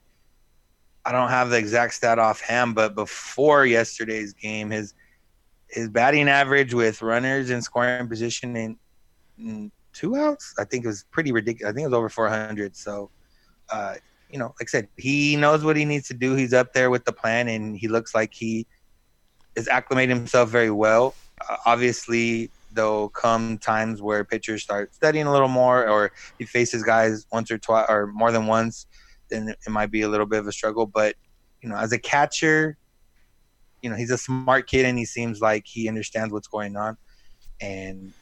I 1.04 1.12
don't 1.12 1.28
have 1.28 1.50
the 1.50 1.58
exact 1.58 1.94
stat 1.94 2.18
off 2.18 2.42
offhand, 2.42 2.74
but 2.74 2.96
before 2.96 3.64
yesterday's 3.64 4.32
game, 4.32 4.70
his 4.70 4.94
his 5.68 5.88
batting 5.88 6.28
average 6.28 6.74
with 6.74 7.02
runners 7.02 7.50
in 7.50 7.62
scoring 7.62 8.08
position 8.08 8.56
in, 8.56 8.76
in 9.38 9.70
two 9.92 10.16
outs, 10.16 10.54
I 10.58 10.64
think 10.64 10.84
it 10.84 10.88
was 10.88 11.04
pretty 11.10 11.32
ridiculous. 11.32 11.70
I 11.70 11.74
think 11.74 11.84
it 11.84 11.88
was 11.88 11.96
over 11.96 12.08
400. 12.08 12.76
So, 12.76 13.10
uh, 13.70 13.94
you 14.36 14.40
know, 14.40 14.54
like 14.60 14.68
I 14.68 14.70
said, 14.70 14.88
he 14.98 15.34
knows 15.34 15.64
what 15.64 15.78
he 15.78 15.86
needs 15.86 16.08
to 16.08 16.14
do. 16.14 16.34
He's 16.34 16.52
up 16.52 16.74
there 16.74 16.90
with 16.90 17.06
the 17.06 17.12
plan, 17.12 17.48
and 17.48 17.74
he 17.74 17.88
looks 17.88 18.14
like 18.14 18.34
he 18.34 18.66
is 19.54 19.66
acclimating 19.66 20.10
himself 20.10 20.50
very 20.50 20.70
well. 20.70 21.14
Uh, 21.48 21.56
obviously, 21.64 22.50
there'll 22.70 23.08
come 23.08 23.56
times 23.56 24.02
where 24.02 24.24
pitchers 24.24 24.62
start 24.62 24.94
studying 24.94 25.24
a 25.26 25.32
little 25.32 25.48
more, 25.48 25.88
or 25.88 26.12
he 26.38 26.44
faces 26.44 26.82
guys 26.82 27.24
once 27.32 27.50
or 27.50 27.56
twice, 27.56 27.86
or 27.88 28.08
more 28.08 28.30
than 28.30 28.46
once. 28.46 28.84
Then 29.30 29.48
it 29.48 29.70
might 29.70 29.90
be 29.90 30.02
a 30.02 30.08
little 30.10 30.26
bit 30.26 30.40
of 30.40 30.46
a 30.46 30.52
struggle. 30.52 30.84
But 30.84 31.14
you 31.62 31.70
know, 31.70 31.76
as 31.76 31.92
a 31.92 31.98
catcher, 31.98 32.76
you 33.80 33.88
know, 33.88 33.96
he's 33.96 34.10
a 34.10 34.18
smart 34.18 34.66
kid, 34.66 34.84
and 34.84 34.98
he 34.98 35.06
seems 35.06 35.40
like 35.40 35.64
he 35.66 35.88
understands 35.88 36.30
what's 36.30 36.48
going 36.48 36.76
on, 36.76 36.98
and 37.62 38.12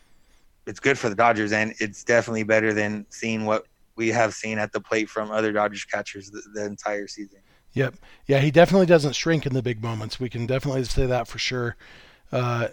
it's 0.64 0.78
good 0.78 0.96
for 0.96 1.08
the 1.08 1.16
Dodgers, 1.16 1.50
and 1.50 1.74
it's 1.80 2.04
definitely 2.04 2.44
better 2.44 2.72
than 2.72 3.04
seeing 3.10 3.46
what 3.46 3.66
we 3.96 4.08
have 4.08 4.34
seen 4.34 4.58
at 4.58 4.72
the 4.72 4.80
plate 4.80 5.08
from 5.08 5.30
other 5.30 5.52
Dodgers 5.52 5.84
catchers 5.84 6.30
the, 6.30 6.42
the 6.54 6.64
entire 6.64 7.06
season. 7.06 7.40
Yep. 7.72 7.96
Yeah, 8.26 8.38
he 8.38 8.50
definitely 8.50 8.86
doesn't 8.86 9.14
shrink 9.14 9.46
in 9.46 9.54
the 9.54 9.62
big 9.62 9.82
moments. 9.82 10.20
We 10.20 10.28
can 10.28 10.46
definitely 10.46 10.84
say 10.84 11.06
that 11.06 11.26
for 11.26 11.38
sure. 11.38 11.76
Uh, 12.30 12.68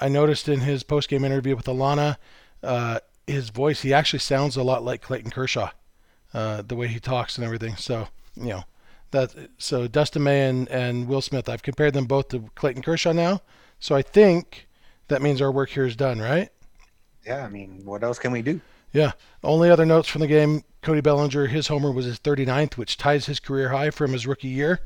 I 0.00 0.08
noticed 0.08 0.48
in 0.48 0.60
his 0.60 0.82
post-game 0.84 1.24
interview 1.24 1.56
with 1.56 1.66
Alanna, 1.66 2.16
uh, 2.62 3.00
his 3.26 3.50
voice, 3.50 3.82
he 3.82 3.92
actually 3.92 4.20
sounds 4.20 4.56
a 4.56 4.62
lot 4.62 4.84
like 4.84 5.02
Clayton 5.02 5.30
Kershaw, 5.30 5.70
uh, 6.32 6.62
the 6.62 6.76
way 6.76 6.86
he 6.86 7.00
talks 7.00 7.36
and 7.36 7.44
everything. 7.44 7.76
So, 7.76 8.08
you 8.36 8.48
know, 8.48 8.64
that 9.10 9.34
so 9.58 9.88
Dustin 9.88 10.22
May 10.22 10.48
and, 10.48 10.68
and 10.68 11.08
Will 11.08 11.20
Smith, 11.20 11.48
I've 11.48 11.62
compared 11.62 11.94
them 11.94 12.06
both 12.06 12.28
to 12.28 12.48
Clayton 12.54 12.82
Kershaw 12.82 13.12
now. 13.12 13.42
So 13.80 13.94
I 13.94 14.02
think 14.02 14.68
that 15.08 15.20
means 15.20 15.40
our 15.40 15.50
work 15.50 15.70
here 15.70 15.84
is 15.84 15.96
done, 15.96 16.20
right? 16.20 16.50
Yeah, 17.26 17.44
I 17.44 17.48
mean, 17.48 17.82
what 17.84 18.02
else 18.02 18.18
can 18.18 18.32
we 18.32 18.42
do? 18.42 18.60
Yeah. 18.92 19.12
Only 19.42 19.70
other 19.70 19.86
notes 19.86 20.08
from 20.08 20.20
the 20.20 20.26
game 20.26 20.64
Cody 20.82 21.00
Bellinger, 21.00 21.46
his 21.46 21.68
homer 21.68 21.90
was 21.90 22.04
his 22.04 22.18
39th, 22.18 22.76
which 22.76 22.96
ties 22.96 23.26
his 23.26 23.40
career 23.40 23.70
high 23.70 23.90
from 23.90 24.12
his 24.12 24.26
rookie 24.26 24.48
year. 24.48 24.80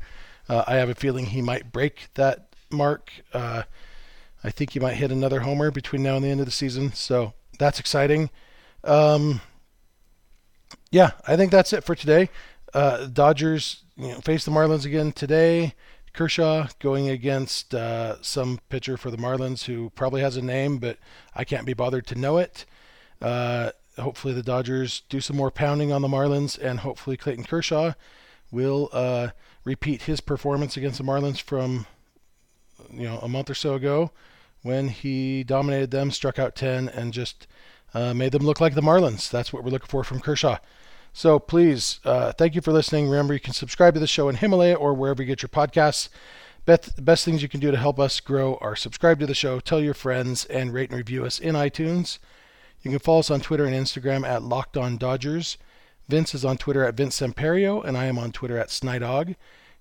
Uh, 0.49 0.63
I 0.67 0.75
have 0.75 0.89
a 0.89 0.95
feeling 0.95 1.27
he 1.27 1.41
might 1.41 1.71
break 1.71 2.09
that 2.15 2.55
mark. 2.71 3.11
Uh, 3.33 3.63
I 4.43 4.49
think 4.49 4.71
he 4.71 4.79
might 4.79 4.95
hit 4.95 5.11
another 5.11 5.41
homer 5.41 5.71
between 5.71 6.03
now 6.03 6.15
and 6.15 6.25
the 6.25 6.29
end 6.29 6.39
of 6.39 6.45
the 6.45 6.51
season. 6.51 6.93
So 6.93 7.33
that's 7.59 7.79
exciting. 7.79 8.29
Um, 8.83 9.41
yeah, 10.91 11.11
I 11.27 11.37
think 11.37 11.51
that's 11.51 11.71
it 11.73 11.83
for 11.83 11.95
today. 11.95 12.29
Uh, 12.73 13.05
Dodgers 13.05 13.83
you 13.95 14.09
know, 14.09 14.19
face 14.21 14.43
the 14.43 14.51
Marlins 14.51 14.85
again 14.85 15.11
today. 15.11 15.75
Kershaw 16.13 16.67
going 16.79 17.09
against 17.09 17.73
uh, 17.73 18.21
some 18.21 18.59
pitcher 18.69 18.97
for 18.97 19.09
the 19.09 19.17
Marlins 19.17 19.65
who 19.65 19.89
probably 19.91 20.21
has 20.21 20.37
a 20.37 20.41
name, 20.41 20.77
but 20.77 20.97
I 21.33 21.43
can't 21.43 21.65
be 21.65 21.73
bothered 21.73 22.05
to 22.07 22.15
know 22.15 22.37
it. 22.37 22.65
Uh, 23.21 23.71
hopefully, 23.97 24.33
the 24.33 24.43
Dodgers 24.43 25.03
do 25.09 25.21
some 25.21 25.37
more 25.37 25.51
pounding 25.51 25.91
on 25.91 26.01
the 26.01 26.07
Marlins, 26.07 26.57
and 26.59 26.79
hopefully, 26.79 27.17
Clayton 27.17 27.45
Kershaw 27.45 27.93
will 28.51 28.89
uh, 28.93 29.29
repeat 29.65 30.03
his 30.03 30.21
performance 30.21 30.77
against 30.77 30.97
the 30.97 31.03
Marlins 31.03 31.41
from 31.41 31.85
you 32.91 33.03
know 33.03 33.19
a 33.19 33.27
month 33.27 33.49
or 33.49 33.55
so 33.55 33.73
ago 33.73 34.11
when 34.63 34.87
he 34.87 35.43
dominated 35.43 35.91
them, 35.91 36.09
struck 36.09 36.39
out 36.39 36.55
10, 36.55 36.89
and 36.89 37.13
just 37.13 37.47
uh, 37.93 38.13
made 38.13 38.31
them 38.31 38.43
look 38.43 38.59
like 38.59 38.75
the 38.75 38.81
Marlins. 38.81 39.29
That's 39.29 39.53
what 39.53 39.63
we're 39.63 39.71
looking 39.71 39.89
for 39.89 40.03
from 40.03 40.19
Kershaw. 40.19 40.57
So 41.11 41.37
please, 41.37 41.99
uh, 42.05 42.31
thank 42.31 42.55
you 42.55 42.61
for 42.61 42.71
listening. 42.71 43.07
Remember, 43.07 43.33
you 43.33 43.39
can 43.39 43.53
subscribe 43.53 43.93
to 43.93 43.99
the 43.99 44.07
show 44.07 44.29
in 44.29 44.37
Himalaya 44.37 44.73
or 44.75 44.93
wherever 44.93 45.21
you 45.21 45.27
get 45.27 45.43
your 45.43 45.49
podcasts. 45.49 46.09
Best, 46.65 47.03
best 47.03 47.25
things 47.25 47.43
you 47.43 47.49
can 47.49 47.59
do 47.59 47.71
to 47.71 47.77
help 47.77 47.99
us 47.99 48.19
grow 48.19 48.55
are 48.61 48.75
subscribe 48.75 49.19
to 49.19 49.27
the 49.27 49.35
show, 49.35 49.59
tell 49.59 49.81
your 49.81 49.93
friends, 49.93 50.45
and 50.45 50.73
rate 50.73 50.89
and 50.89 50.97
review 50.97 51.25
us 51.25 51.39
in 51.39 51.55
iTunes. 51.55 52.19
You 52.83 52.91
can 52.91 52.99
follow 52.99 53.19
us 53.19 53.31
on 53.31 53.39
Twitter 53.39 53.65
and 53.65 53.73
Instagram 53.73 54.27
at 54.27 54.43
Locked 54.43 54.75
On 54.75 54.97
Dodgers. 54.97 55.57
Vince 56.09 56.35
is 56.35 56.43
on 56.43 56.57
Twitter 56.57 56.83
at 56.83 56.95
Vince 56.95 57.17
Semperio, 57.19 57.81
and 57.83 57.97
I 57.97 58.05
am 58.05 58.19
on 58.19 58.33
Twitter 58.33 58.57
at 58.57 58.67
Snydog. 58.67 59.29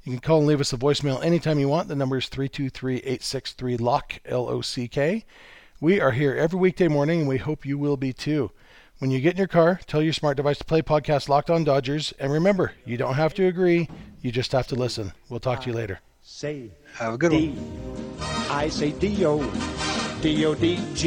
You 0.05 0.13
can 0.13 0.21
call 0.21 0.39
and 0.39 0.47
leave 0.47 0.61
us 0.61 0.73
a 0.73 0.77
voicemail 0.77 1.23
anytime 1.25 1.59
you 1.59 1.69
want. 1.69 1.89
The 1.89 1.97
number 1.97 2.17
is 2.19 2.29
323 2.29 2.99
863 2.99 3.77
LOCK, 3.77 4.21
L 4.25 4.49
O 4.49 4.61
C 4.61 4.87
K. 4.87 5.25
We 5.81 6.01
are 6.01 6.13
here 6.13 6.35
every 6.37 6.61
weekday 6.61 6.87
morning, 6.87 7.21
and 7.21 7.29
we 7.29 7.39
hope 7.39 7.67
you 7.67 7.77
will 7.77 7.97
be 7.97 8.13
too. 8.13 8.53
When 8.99 9.11
you 9.11 9.19
get 9.21 9.33
in 9.33 9.39
your 9.39 9.49
car, 9.49 9.81
tell 9.89 10.01
your 10.01 10.13
smart 10.13 10.37
device 10.37 10.59
to 10.59 10.65
play 10.65 10.81
podcast 10.81 11.29
Locked 11.29 11.51
On 11.51 11.65
Dodgers. 11.65 12.13
And 12.21 12.33
remember, 12.33 12.71
you 12.85 12.97
don't 12.97 13.15
have 13.15 13.35
to 13.35 13.47
agree, 13.47 13.89
you 14.21 14.31
just 14.31 14.53
have 14.53 14.69
to 14.69 14.77
listen. 14.77 15.13
We'll 15.29 15.41
talk 15.41 15.63
to 15.63 15.71
you 15.71 15.75
later. 15.75 15.99
Say 16.23 16.71
Have 16.95 17.15
a 17.15 17.19
good 17.19 17.33
D. 17.33 17.49
one. 17.49 18.47
I 18.49 18.69
say 18.69 18.93
D-O. 18.93 19.43
D-O-D-G-E-R-S. 20.23 21.03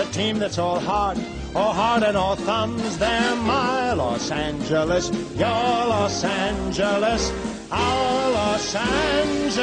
The 0.00 0.06
team 0.12 0.38
that's 0.38 0.56
all 0.56 0.80
heart, 0.80 1.18
all 1.54 1.74
heart 1.74 2.02
and 2.02 2.16
all 2.16 2.34
thumbs. 2.34 2.96
They're 2.96 3.36
my 3.36 3.92
Los 3.92 4.30
Angeles, 4.30 5.10
your 5.36 5.46
Los 5.46 6.24
Angeles, 6.24 7.30
our 7.70 8.30
Los 8.30 8.74
Angeles. 8.74 9.60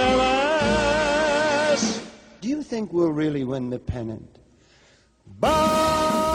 Do 2.40 2.50
you 2.50 2.62
think 2.62 2.94
we'll 2.94 3.10
really 3.10 3.46
win 3.46 3.72
the 3.72 3.80
pennant? 3.80 4.38
Bye. 5.40 6.27